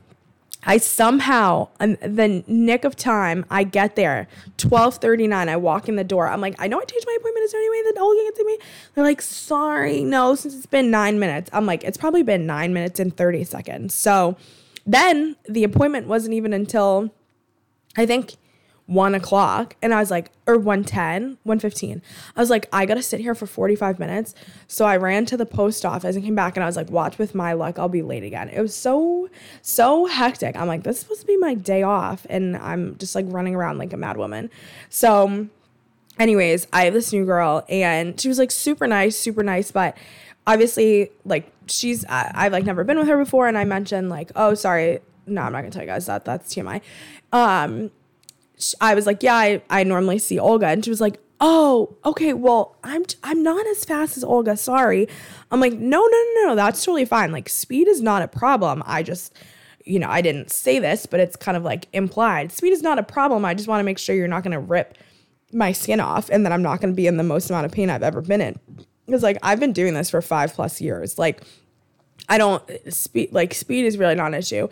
I 0.66 0.78
somehow, 0.78 1.70
in 1.80 1.98
the 2.02 2.44
nick 2.48 2.86
of 2.86 2.96
time, 2.96 3.46
I 3.50 3.64
get 3.64 3.96
there, 3.96 4.28
1239, 4.62 5.50
I 5.50 5.58
walk 5.58 5.90
in 5.90 5.96
the 5.96 6.04
door. 6.04 6.28
I'm 6.28 6.42
like, 6.42 6.56
I 6.60 6.68
know 6.68 6.80
I 6.80 6.86
changed 6.86 7.06
my 7.06 7.18
appointment. 7.20 7.44
Is 7.44 7.52
there 7.52 7.62
any 7.62 7.70
way 7.70 7.92
that 7.92 8.00
Olga 8.02 8.24
can 8.24 8.36
see 8.36 8.44
me? 8.46 8.58
They're 8.96 9.04
like, 9.04 9.22
sorry, 9.22 10.04
no, 10.04 10.36
since 10.36 10.56
it's 10.56 10.66
been 10.66 10.90
nine 10.90 11.20
minutes. 11.20 11.50
I'm 11.54 11.66
like, 11.66 11.84
it's 11.84 11.98
probably 11.98 12.24
been 12.24 12.46
nine 12.46 12.74
minutes 12.74 13.00
and 13.00 13.16
30 13.16 13.44
seconds. 13.44 13.94
So 13.94 14.38
then 14.86 15.36
the 15.48 15.64
appointment 15.64 16.08
wasn't 16.08 16.34
even 16.34 16.54
until, 16.54 17.14
I 17.98 18.06
think, 18.06 18.36
one 18.86 19.16
o'clock 19.16 19.76
and 19.82 19.94
I 19.94 20.00
was 20.00 20.12
like, 20.12 20.30
or 20.46 20.58
110, 20.58 21.38
115. 21.44 22.02
I 22.36 22.40
was 22.40 22.50
like, 22.50 22.68
I 22.74 22.86
gotta 22.86 23.02
sit 23.02 23.22
here 23.22 23.34
for 23.34 23.46
45 23.46 23.98
minutes. 23.98 24.36
So 24.68 24.86
I 24.86 24.98
ran 24.98 25.26
to 25.28 25.38
the 25.38 25.46
post 25.46 25.86
office 25.86 26.16
and 26.16 26.24
came 26.24 26.36
back 26.36 26.58
and 26.58 26.64
I 26.64 26.68
was 26.68 26.76
like, 26.76 26.92
watch 26.92 27.18
with 27.18 27.34
my 27.34 27.54
luck, 27.54 27.80
I'll 27.80 27.88
be 27.88 28.02
late 28.02 28.24
again. 28.24 28.50
It 28.50 28.62
was 28.62 28.76
so, 28.76 29.30
so 29.62 30.06
hectic. 30.06 30.58
I'm 30.58 30.68
like, 30.68 30.84
this 30.84 30.98
is 30.98 31.02
supposed 31.02 31.22
to 31.22 31.28
be 31.28 31.38
my 31.38 31.54
day 31.54 31.84
off. 31.84 32.28
And 32.30 32.58
I'm 32.58 32.98
just 32.98 33.16
like 33.16 33.26
running 33.30 33.56
around 33.56 33.78
like 33.78 33.94
a 33.94 33.98
mad 33.98 34.18
woman. 34.18 34.50
So, 34.90 35.48
anyways, 36.20 36.68
I 36.74 36.86
have 36.86 36.94
this 36.94 37.14
new 37.14 37.26
girl 37.26 37.66
and 37.70 38.20
she 38.20 38.28
was 38.28 38.38
like 38.38 38.52
super 38.52 38.86
nice, 38.86 39.18
super 39.18 39.44
nice, 39.44 39.72
but 39.72 39.98
obviously, 40.46 41.10
like, 41.24 41.50
she's, 41.68 42.04
I, 42.06 42.32
I've 42.36 42.52
like 42.52 42.66
never 42.66 42.84
been 42.84 43.00
with 43.00 43.08
her 43.08 43.18
before. 43.18 43.48
And 43.48 43.58
I 43.58 43.64
mentioned, 43.64 44.10
like, 44.10 44.32
oh, 44.36 44.56
sorry. 44.56 45.00
No, 45.26 45.42
I'm 45.42 45.54
not 45.54 45.62
gonna 45.62 45.72
tell 45.72 45.84
you 45.84 45.88
guys 45.88 46.06
that. 46.08 46.26
That's 46.26 46.54
TMI. 46.54 46.82
Um, 47.32 47.92
I 48.80 48.96
was 48.96 49.06
like, 49.06 49.24
yeah, 49.24 49.36
I, 49.36 49.62
I 49.70 49.84
normally 49.84 50.20
see 50.20 50.40
Olga. 50.40 50.68
And 50.68 50.84
she 50.84 50.90
was 50.90 51.02
like, 51.02 51.20
oh, 51.42 51.96
okay, 52.06 52.34
well, 52.34 52.78
I'm 52.84 53.04
I'm 53.24 53.44
not 53.44 53.66
as 53.68 53.84
fast 53.84 54.16
as 54.18 54.24
Olga. 54.24 54.56
Sorry. 54.56 55.08
I'm 55.52 55.60
like, 55.60 55.74
no, 55.74 56.00
no, 56.00 56.26
no, 56.36 56.48
no, 56.48 56.56
that's 56.56 56.84
totally 56.84 57.06
fine. 57.06 57.32
Like 57.32 57.50
speed 57.50 57.88
is 57.88 58.02
not 58.02 58.22
a 58.22 58.28
problem. 58.28 58.82
I 58.86 59.04
just, 59.04 59.36
you 59.84 60.00
know, 60.00 60.10
I 60.10 60.22
didn't 60.22 60.52
say 60.52 60.80
this, 60.80 61.06
but 61.06 61.20
it's 61.20 61.36
kind 61.36 61.58
of 61.58 61.64
like 61.64 61.88
implied. 61.94 62.52
Speed 62.52 62.72
is 62.72 62.82
not 62.82 62.98
a 62.98 63.04
problem. 63.04 63.44
I 63.44 63.54
just 63.54 63.68
want 63.68 63.82
to 63.82 63.84
make 63.84 63.98
sure 63.98 64.16
you're 64.16 64.28
not 64.28 64.44
going 64.44 64.54
to 64.54 64.60
rip 64.60 64.98
my 65.52 65.72
skin 65.72 66.00
off 66.00 66.30
and 66.30 66.46
that 66.46 66.52
I'm 66.52 66.64
not 66.64 66.80
going 66.80 66.94
to 66.94 66.96
be 66.96 67.08
in 67.08 67.18
the 67.18 67.24
most 67.24 67.50
amount 67.50 67.66
of 67.66 67.72
pain 67.72 67.90
I've 67.90 68.04
ever 68.04 68.22
been 68.22 68.42
in. 68.42 68.60
Because 69.06 69.22
like 69.22 69.38
I've 69.44 69.60
been 69.60 69.74
doing 69.74 69.94
this 69.94 70.10
for 70.10 70.22
five 70.22 70.54
plus 70.54 70.80
years. 70.80 71.20
Like 71.20 71.44
I 72.30 72.38
don't 72.38 72.64
speed 72.92 73.34
like 73.34 73.54
speed 73.54 73.86
is 73.86 73.98
really 73.98 74.16
not 74.16 74.28
an 74.28 74.36
issue. 74.36 74.70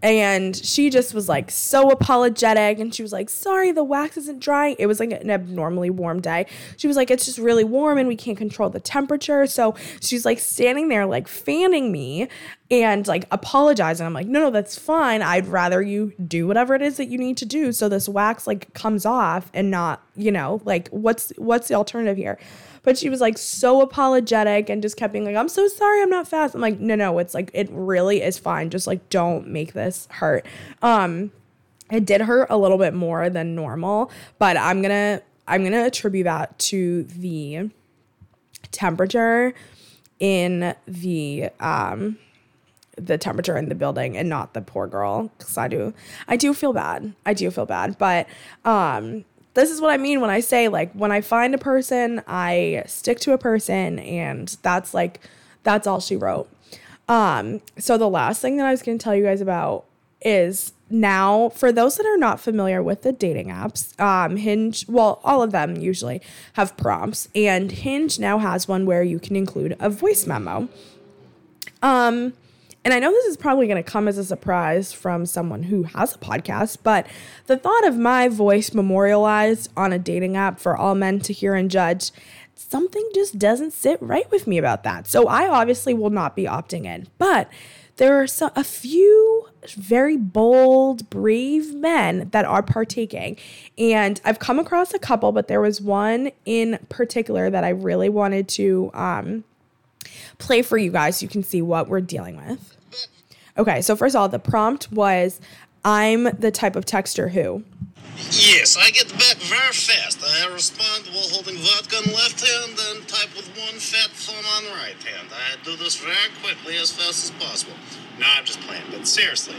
And 0.00 0.54
she 0.54 0.90
just 0.90 1.12
was 1.12 1.28
like 1.28 1.50
so 1.50 1.90
apologetic 1.90 2.78
and 2.78 2.94
she 2.94 3.02
was 3.02 3.12
like, 3.12 3.28
sorry, 3.28 3.72
the 3.72 3.82
wax 3.82 4.16
isn't 4.16 4.38
drying. 4.40 4.76
It 4.78 4.86
was 4.86 5.00
like 5.00 5.10
an 5.10 5.28
abnormally 5.28 5.90
warm 5.90 6.20
day. 6.20 6.46
She 6.76 6.86
was 6.86 6.96
like, 6.96 7.10
it's 7.10 7.24
just 7.24 7.38
really 7.38 7.64
warm 7.64 7.98
and 7.98 8.06
we 8.06 8.14
can't 8.14 8.38
control 8.38 8.70
the 8.70 8.78
temperature. 8.78 9.46
So 9.46 9.74
she's 10.00 10.24
like 10.24 10.38
standing 10.38 10.88
there, 10.88 11.04
like 11.04 11.26
fanning 11.26 11.90
me 11.90 12.28
and 12.70 13.06
like 13.06 13.24
apologize. 13.30 14.00
And 14.00 14.06
I'm 14.06 14.12
like, 14.12 14.26
no, 14.26 14.40
no, 14.40 14.50
that's 14.50 14.78
fine. 14.78 15.22
I'd 15.22 15.46
rather 15.46 15.80
you 15.80 16.12
do 16.26 16.46
whatever 16.46 16.74
it 16.74 16.82
is 16.82 16.98
that 16.98 17.06
you 17.06 17.18
need 17.18 17.36
to 17.38 17.46
do 17.46 17.72
so 17.72 17.88
this 17.88 18.08
wax 18.08 18.46
like 18.46 18.72
comes 18.74 19.06
off 19.06 19.50
and 19.54 19.70
not, 19.70 20.02
you 20.16 20.30
know, 20.30 20.60
like 20.64 20.88
what's 20.88 21.32
what's 21.36 21.68
the 21.68 21.74
alternative 21.74 22.16
here? 22.16 22.38
But 22.82 22.98
she 22.98 23.08
was 23.08 23.20
like 23.20 23.38
so 23.38 23.80
apologetic 23.80 24.68
and 24.68 24.82
just 24.82 24.96
kept 24.96 25.12
being 25.12 25.24
like, 25.24 25.36
I'm 25.36 25.48
so 25.48 25.66
sorry, 25.68 26.02
I'm 26.02 26.10
not 26.10 26.28
fast. 26.28 26.54
I'm 26.54 26.60
like, 26.60 26.78
no, 26.78 26.94
no, 26.94 27.18
it's 27.18 27.34
like 27.34 27.50
it 27.54 27.68
really 27.70 28.22
is 28.22 28.38
fine. 28.38 28.70
Just 28.70 28.86
like 28.86 29.08
don't 29.08 29.48
make 29.48 29.72
this 29.72 30.06
hurt. 30.10 30.44
Um, 30.82 31.32
it 31.90 32.04
did 32.04 32.20
hurt 32.20 32.48
a 32.50 32.58
little 32.58 32.78
bit 32.78 32.92
more 32.92 33.30
than 33.30 33.54
normal, 33.54 34.10
but 34.38 34.58
I'm 34.58 34.82
gonna 34.82 35.22
I'm 35.46 35.64
gonna 35.64 35.86
attribute 35.86 36.24
that 36.24 36.58
to 36.58 37.04
the 37.04 37.70
temperature 38.72 39.54
in 40.18 40.74
the 40.86 41.48
um 41.60 42.18
the 42.98 43.16
temperature 43.16 43.56
in 43.56 43.68
the 43.68 43.74
building 43.74 44.16
and 44.16 44.28
not 44.28 44.54
the 44.54 44.60
poor 44.60 44.86
girl 44.86 45.30
because 45.38 45.56
i 45.56 45.68
do 45.68 45.94
i 46.26 46.36
do 46.36 46.52
feel 46.52 46.72
bad 46.72 47.14
i 47.24 47.32
do 47.32 47.50
feel 47.50 47.66
bad 47.66 47.96
but 47.98 48.26
um 48.64 49.24
this 49.58 49.70
is 49.72 49.80
what 49.80 49.90
I 49.90 49.96
mean 49.96 50.20
when 50.20 50.30
I 50.30 50.38
say 50.38 50.68
like 50.68 50.92
when 50.92 51.10
I 51.10 51.20
find 51.20 51.52
a 51.52 51.58
person, 51.58 52.22
I 52.28 52.84
stick 52.86 53.18
to 53.20 53.32
a 53.32 53.38
person 53.38 53.98
and 53.98 54.56
that's 54.62 54.94
like 54.94 55.20
that's 55.64 55.86
all 55.86 55.98
she 55.98 56.14
wrote. 56.14 56.48
Um 57.08 57.60
so 57.76 57.98
the 57.98 58.08
last 58.08 58.40
thing 58.40 58.56
that 58.58 58.66
I 58.66 58.70
was 58.70 58.82
going 58.82 58.98
to 58.98 59.02
tell 59.02 59.16
you 59.16 59.24
guys 59.24 59.40
about 59.40 59.84
is 60.20 60.74
now 60.90 61.48
for 61.50 61.72
those 61.72 61.96
that 61.96 62.06
are 62.06 62.16
not 62.16 62.40
familiar 62.40 62.82
with 62.82 63.02
the 63.02 63.12
dating 63.12 63.48
apps, 63.48 63.98
um 64.00 64.36
Hinge, 64.36 64.86
well 64.88 65.20
all 65.24 65.42
of 65.42 65.50
them 65.50 65.76
usually 65.76 66.22
have 66.52 66.76
prompts 66.76 67.28
and 67.34 67.72
Hinge 67.72 68.20
now 68.20 68.38
has 68.38 68.68
one 68.68 68.86
where 68.86 69.02
you 69.02 69.18
can 69.18 69.34
include 69.34 69.76
a 69.80 69.90
voice 69.90 70.24
memo. 70.24 70.68
Um 71.82 72.34
and 72.88 72.94
I 72.94 73.00
know 73.00 73.12
this 73.12 73.26
is 73.26 73.36
probably 73.36 73.66
going 73.66 73.84
to 73.84 73.90
come 73.90 74.08
as 74.08 74.16
a 74.16 74.24
surprise 74.24 74.94
from 74.94 75.26
someone 75.26 75.64
who 75.64 75.82
has 75.82 76.14
a 76.14 76.18
podcast, 76.18 76.78
but 76.82 77.06
the 77.44 77.58
thought 77.58 77.86
of 77.86 77.98
my 77.98 78.28
voice 78.28 78.72
memorialized 78.72 79.70
on 79.76 79.92
a 79.92 79.98
dating 79.98 80.38
app 80.38 80.58
for 80.58 80.74
all 80.74 80.94
men 80.94 81.20
to 81.20 81.34
hear 81.34 81.54
and 81.54 81.70
judge, 81.70 82.12
something 82.54 83.06
just 83.14 83.38
doesn't 83.38 83.74
sit 83.74 84.00
right 84.00 84.30
with 84.30 84.46
me 84.46 84.56
about 84.56 84.84
that. 84.84 85.06
So 85.06 85.28
I 85.28 85.50
obviously 85.50 85.92
will 85.92 86.08
not 86.08 86.34
be 86.34 86.44
opting 86.44 86.86
in. 86.86 87.08
But 87.18 87.50
there 87.96 88.22
are 88.22 88.26
so, 88.26 88.50
a 88.56 88.64
few 88.64 89.50
very 89.76 90.16
bold, 90.16 91.10
brave 91.10 91.74
men 91.74 92.30
that 92.30 92.46
are 92.46 92.62
partaking. 92.62 93.36
And 93.76 94.18
I've 94.24 94.38
come 94.38 94.58
across 94.58 94.94
a 94.94 94.98
couple, 94.98 95.30
but 95.32 95.48
there 95.48 95.60
was 95.60 95.82
one 95.82 96.30
in 96.46 96.78
particular 96.88 97.50
that 97.50 97.64
I 97.64 97.68
really 97.68 98.08
wanted 98.08 98.48
to 98.48 98.90
um, 98.94 99.44
play 100.38 100.62
for 100.62 100.78
you 100.78 100.90
guys 100.90 101.18
so 101.18 101.24
you 101.24 101.28
can 101.28 101.42
see 101.42 101.60
what 101.60 101.88
we're 101.88 102.00
dealing 102.00 102.38
with. 102.38 102.77
Okay, 103.58 103.82
so 103.82 103.96
first 103.96 104.14
of 104.14 104.20
all, 104.20 104.28
the 104.28 104.38
prompt 104.38 104.92
was 104.92 105.40
I'm 105.84 106.24
the 106.24 106.50
type 106.50 106.76
of 106.76 106.84
texter 106.84 107.30
who. 107.30 107.64
Yes, 108.30 108.76
I 108.78 108.90
get 108.90 109.10
back 109.12 109.36
very 109.36 109.72
fast. 109.72 110.22
I 110.24 110.52
respond 110.52 111.06
while 111.12 111.28
holding 111.28 111.56
vodka 111.56 111.98
in 112.04 112.12
left 112.12 112.44
hand 112.46 112.78
and 112.90 113.08
type 113.08 113.34
with 113.36 113.48
one 113.56 113.78
fat 113.78 114.10
thumb 114.10 114.44
on 114.56 114.78
right 114.78 115.00
hand. 115.02 115.28
I 115.32 115.62
do 115.64 115.76
this 115.76 115.96
very 115.96 116.16
quickly, 116.42 116.76
as 116.76 116.90
fast 116.90 117.24
as 117.24 117.30
possible. 117.42 117.74
No, 118.18 118.26
I'm 118.28 118.44
just 118.44 118.60
playing, 118.60 118.82
but 118.90 119.06
seriously, 119.06 119.56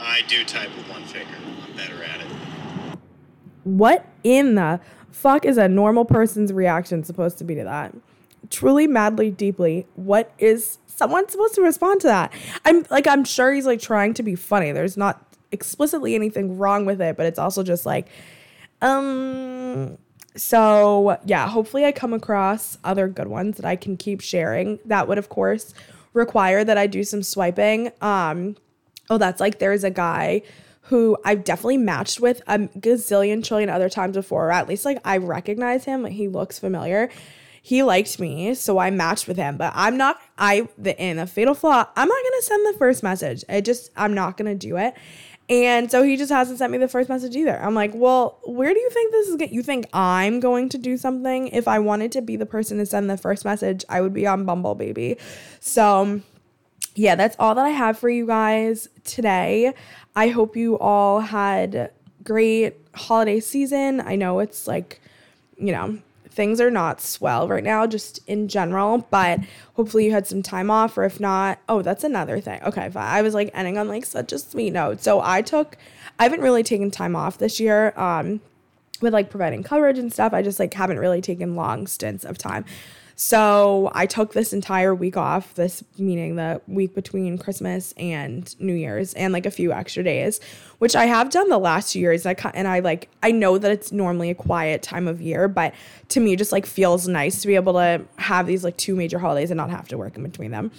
I 0.00 0.22
do 0.28 0.44
type 0.44 0.70
with 0.76 0.88
one 0.88 1.04
finger. 1.04 1.34
I'm 1.66 1.76
better 1.76 2.02
at 2.02 2.20
it. 2.20 2.98
What 3.64 4.06
in 4.22 4.54
the 4.54 4.80
fuck 5.10 5.44
is 5.44 5.58
a 5.58 5.68
normal 5.68 6.04
person's 6.04 6.52
reaction 6.52 7.02
supposed 7.04 7.38
to 7.38 7.44
be 7.44 7.56
to 7.56 7.64
that? 7.64 7.94
Truly, 8.50 8.86
madly, 8.86 9.30
deeply, 9.30 9.86
what 9.94 10.32
is 10.38 10.78
someone 10.86 11.28
supposed 11.28 11.54
to 11.54 11.62
respond 11.62 12.00
to 12.02 12.06
that? 12.08 12.32
I'm 12.64 12.84
like, 12.90 13.06
I'm 13.06 13.24
sure 13.24 13.52
he's 13.52 13.66
like 13.66 13.80
trying 13.80 14.14
to 14.14 14.22
be 14.22 14.34
funny. 14.34 14.72
There's 14.72 14.96
not 14.96 15.24
explicitly 15.52 16.14
anything 16.14 16.58
wrong 16.58 16.84
with 16.84 17.00
it, 17.00 17.16
but 17.16 17.26
it's 17.26 17.38
also 17.38 17.62
just 17.62 17.86
like, 17.86 18.08
um, 18.80 19.98
so 20.36 21.18
yeah, 21.24 21.48
hopefully 21.48 21.84
I 21.84 21.92
come 21.92 22.12
across 22.12 22.78
other 22.84 23.08
good 23.08 23.28
ones 23.28 23.56
that 23.56 23.64
I 23.64 23.76
can 23.76 23.96
keep 23.96 24.20
sharing. 24.20 24.78
That 24.84 25.08
would, 25.08 25.18
of 25.18 25.28
course, 25.28 25.74
require 26.12 26.64
that 26.64 26.78
I 26.78 26.86
do 26.86 27.04
some 27.04 27.22
swiping. 27.22 27.90
Um, 28.00 28.56
oh, 29.10 29.18
that's 29.18 29.40
like 29.40 29.58
there's 29.58 29.84
a 29.84 29.90
guy 29.90 30.42
who 30.82 31.18
I've 31.24 31.44
definitely 31.44 31.76
matched 31.76 32.18
with 32.18 32.40
a 32.46 32.58
gazillion 32.58 33.44
trillion 33.44 33.68
other 33.68 33.90
times 33.90 34.16
before, 34.16 34.48
or 34.48 34.52
at 34.52 34.68
least 34.68 34.84
like 34.84 34.98
I 35.04 35.18
recognize 35.18 35.84
him, 35.84 36.04
he 36.06 36.28
looks 36.28 36.58
familiar 36.58 37.10
he 37.62 37.82
liked 37.82 38.18
me, 38.18 38.54
so 38.54 38.78
I 38.78 38.90
matched 38.90 39.28
with 39.28 39.36
him. 39.36 39.56
But 39.56 39.72
I'm 39.74 39.96
not. 39.96 40.20
I 40.38 40.68
the 40.78 41.00
in 41.00 41.18
a 41.18 41.26
fatal 41.26 41.54
flaw. 41.54 41.86
I'm 41.96 42.08
not 42.08 42.18
gonna 42.22 42.42
send 42.42 42.66
the 42.66 42.78
first 42.78 43.02
message. 43.02 43.44
I 43.48 43.60
just 43.60 43.90
I'm 43.96 44.14
not 44.14 44.36
gonna 44.36 44.54
do 44.54 44.76
it. 44.76 44.94
And 45.50 45.90
so 45.90 46.02
he 46.02 46.16
just 46.16 46.30
hasn't 46.30 46.58
sent 46.58 46.70
me 46.70 46.78
the 46.78 46.88
first 46.88 47.08
message 47.08 47.34
either. 47.34 47.58
I'm 47.58 47.74
like, 47.74 47.92
well, 47.94 48.38
where 48.44 48.72
do 48.72 48.78
you 48.78 48.90
think 48.90 49.12
this 49.12 49.28
is 49.28 49.36
going? 49.36 49.52
You 49.52 49.62
think 49.62 49.86
I'm 49.94 50.40
going 50.40 50.68
to 50.70 50.78
do 50.78 50.98
something? 50.98 51.48
If 51.48 51.66
I 51.66 51.78
wanted 51.78 52.12
to 52.12 52.22
be 52.22 52.36
the 52.36 52.44
person 52.44 52.76
to 52.78 52.86
send 52.86 53.08
the 53.08 53.16
first 53.16 53.46
message, 53.46 53.82
I 53.88 54.02
would 54.02 54.12
be 54.12 54.26
on 54.26 54.44
Bumble, 54.44 54.74
baby. 54.74 55.16
So, 55.60 56.20
yeah, 56.94 57.14
that's 57.14 57.34
all 57.38 57.54
that 57.54 57.64
I 57.64 57.70
have 57.70 57.98
for 57.98 58.10
you 58.10 58.26
guys 58.26 58.90
today. 59.04 59.72
I 60.14 60.28
hope 60.28 60.54
you 60.54 60.78
all 60.78 61.20
had 61.20 61.92
great 62.24 62.76
holiday 62.94 63.40
season. 63.40 64.02
I 64.02 64.16
know 64.16 64.40
it's 64.40 64.66
like, 64.66 65.00
you 65.56 65.72
know, 65.72 65.98
things 66.38 66.60
are 66.60 66.70
not 66.70 67.00
swell 67.00 67.48
right 67.48 67.64
now, 67.64 67.84
just 67.84 68.20
in 68.28 68.46
general. 68.46 69.04
But 69.10 69.40
hopefully 69.74 70.04
you 70.04 70.12
had 70.12 70.24
some 70.24 70.40
time 70.40 70.70
off, 70.70 70.96
or 70.96 71.02
if 71.02 71.18
not, 71.18 71.58
oh, 71.68 71.82
that's 71.82 72.04
another 72.04 72.40
thing. 72.40 72.62
Okay, 72.62 72.88
fine. 72.90 73.12
I 73.12 73.22
was 73.22 73.34
like 73.34 73.50
ending 73.54 73.76
on 73.76 73.88
like 73.88 74.06
such 74.06 74.32
a 74.32 74.38
sweet 74.38 74.70
note. 74.70 75.02
So 75.02 75.20
I 75.20 75.42
took, 75.42 75.76
I 76.16 76.22
haven't 76.22 76.40
really 76.40 76.62
taken 76.62 76.92
time 76.92 77.16
off 77.16 77.38
this 77.38 77.58
year. 77.58 77.92
Um, 77.96 78.40
with 79.00 79.12
like 79.12 79.30
providing 79.30 79.64
coverage 79.64 79.98
and 79.98 80.12
stuff, 80.12 80.32
I 80.32 80.42
just 80.42 80.60
like 80.60 80.72
haven't 80.74 81.00
really 81.00 81.20
taken 81.20 81.56
long 81.56 81.88
stints 81.88 82.24
of 82.24 82.38
time. 82.38 82.64
So 83.20 83.90
I 83.94 84.06
took 84.06 84.32
this 84.32 84.52
entire 84.52 84.94
week 84.94 85.16
off, 85.16 85.52
this 85.54 85.82
meaning 85.98 86.36
the 86.36 86.62
week 86.68 86.94
between 86.94 87.36
Christmas 87.36 87.92
and 87.96 88.54
New 88.60 88.74
Year's 88.74 89.12
and 89.14 89.32
like 89.32 89.44
a 89.44 89.50
few 89.50 89.72
extra 89.72 90.04
days, 90.04 90.38
which 90.78 90.94
I 90.94 91.06
have 91.06 91.28
done 91.28 91.48
the 91.48 91.58
last 91.58 91.92
two 91.92 91.98
years. 91.98 92.26
I 92.26 92.36
and 92.54 92.68
I 92.68 92.78
like 92.78 93.08
I 93.20 93.32
know 93.32 93.58
that 93.58 93.72
it's 93.72 93.90
normally 93.90 94.30
a 94.30 94.36
quiet 94.36 94.84
time 94.84 95.08
of 95.08 95.20
year, 95.20 95.48
but 95.48 95.74
to 96.10 96.20
me 96.20 96.36
just 96.36 96.52
like 96.52 96.64
feels 96.64 97.08
nice 97.08 97.40
to 97.42 97.48
be 97.48 97.56
able 97.56 97.72
to 97.72 98.04
have 98.18 98.46
these 98.46 98.62
like 98.62 98.76
two 98.76 98.94
major 98.94 99.18
holidays 99.18 99.50
and 99.50 99.58
not 99.58 99.70
have 99.70 99.88
to 99.88 99.98
work 99.98 100.16
in 100.16 100.22
between 100.22 100.52
them 100.52 100.70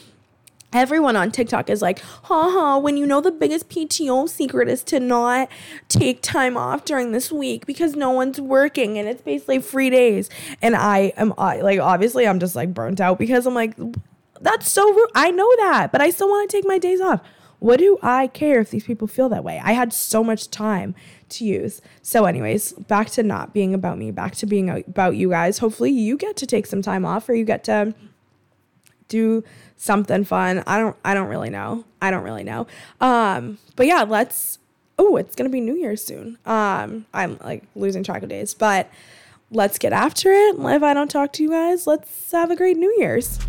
everyone 0.74 1.16
on 1.16 1.32
TikTok 1.32 1.70
is 1.70 1.82
like, 1.82 2.00
haha, 2.00 2.78
when 2.78 2.98
you 2.98 3.06
know 3.06 3.22
the 3.22 3.32
biggest 3.32 3.70
PTO 3.70 4.30
secret 4.30 4.70
is 4.70 4.84
to 4.86 5.00
not 5.00 5.50
take 5.88 6.22
time 6.22 6.58
off 6.58 6.86
during 6.86 7.12
this 7.12 7.32
week 7.32 7.66
because 7.66 7.96
no 7.96 8.12
one's 8.12 8.40
working 8.40 8.98
and 8.98 9.08
it's 9.08 9.22
basically 9.22 9.60
free 9.60 9.90
days. 9.90 10.30
And 10.62 10.76
I 10.76 11.14
am 11.18 11.34
like, 11.38 11.80
obviously, 11.80 12.28
I'm 12.28 12.40
just 12.40 12.56
like 12.56 12.74
burnt 12.74 13.02
out 13.02 13.18
because 13.18 13.46
I'm 13.46 13.54
like, 13.56 13.76
that's 14.42 14.72
so 14.72 14.88
rude. 14.94 15.10
I 15.16 15.32
know 15.32 15.50
that, 15.58 15.92
but 15.92 16.02
I 16.02 16.12
still 16.12 16.30
want 16.30 16.50
to 16.50 16.56
take 16.56 16.66
my 16.66 16.78
days 16.78 17.02
off. 17.02 17.22
What 17.60 17.80
do 17.80 17.98
I 18.02 18.28
care 18.28 18.62
if 18.62 18.70
these 18.70 18.86
people 18.86 19.06
feel 19.06 19.28
that 19.30 19.44
way? 19.44 19.60
I 19.62 19.74
had 19.74 19.92
so 19.92 20.24
much 20.24 20.50
time 20.50 20.96
to 21.30 21.44
use. 21.44 21.82
So, 22.02 22.24
anyways, 22.24 22.72
back 22.72 23.10
to 23.12 23.24
not 23.24 23.54
being 23.54 23.74
about 23.74 23.98
me, 23.98 24.12
back 24.12 24.36
to 24.36 24.46
being 24.46 24.70
about 24.70 25.18
you 25.18 25.30
guys. 25.30 25.58
Hopefully, 25.58 25.92
you 25.92 26.16
get 26.16 26.38
to 26.38 26.46
take 26.46 26.66
some 26.66 26.82
time 26.82 27.04
off 27.04 27.28
or 27.28 27.34
you 27.34 27.44
get 27.44 27.66
to 27.66 27.94
do 29.10 29.44
something 29.76 30.24
fun. 30.24 30.64
I 30.66 30.80
don't 30.80 30.96
I 31.04 31.14
don't 31.14 31.28
really 31.28 31.50
know. 31.50 31.84
I 32.02 32.12
don't 32.12 32.24
really 32.24 32.44
know. 32.44 32.68
Um, 33.02 33.58
but 33.76 33.86
yeah, 33.88 34.04
let's 34.04 34.60
oh, 34.98 35.18
it's 35.18 35.36
gonna 35.36 35.50
be 35.50 35.62
New 35.62 35.76
Year's 35.76 36.04
soon. 36.04 36.38
Um, 36.46 37.06
I'm 37.14 37.38
like 37.44 37.64
losing 37.76 38.04
track 38.04 38.24
of 38.24 38.30
days, 38.30 38.54
but 38.54 38.90
let's 39.52 39.78
get 39.78 39.92
after 39.92 40.32
it. 40.32 40.56
If 40.58 40.84
I 40.84 40.94
don't 40.94 41.12
talk 41.12 41.34
to 41.34 41.44
you 41.44 41.50
guys, 41.50 41.86
let's 41.86 42.32
have 42.32 42.52
a 42.52 42.56
great 42.56 42.78
New 42.78 42.96
Year's. 42.98 43.40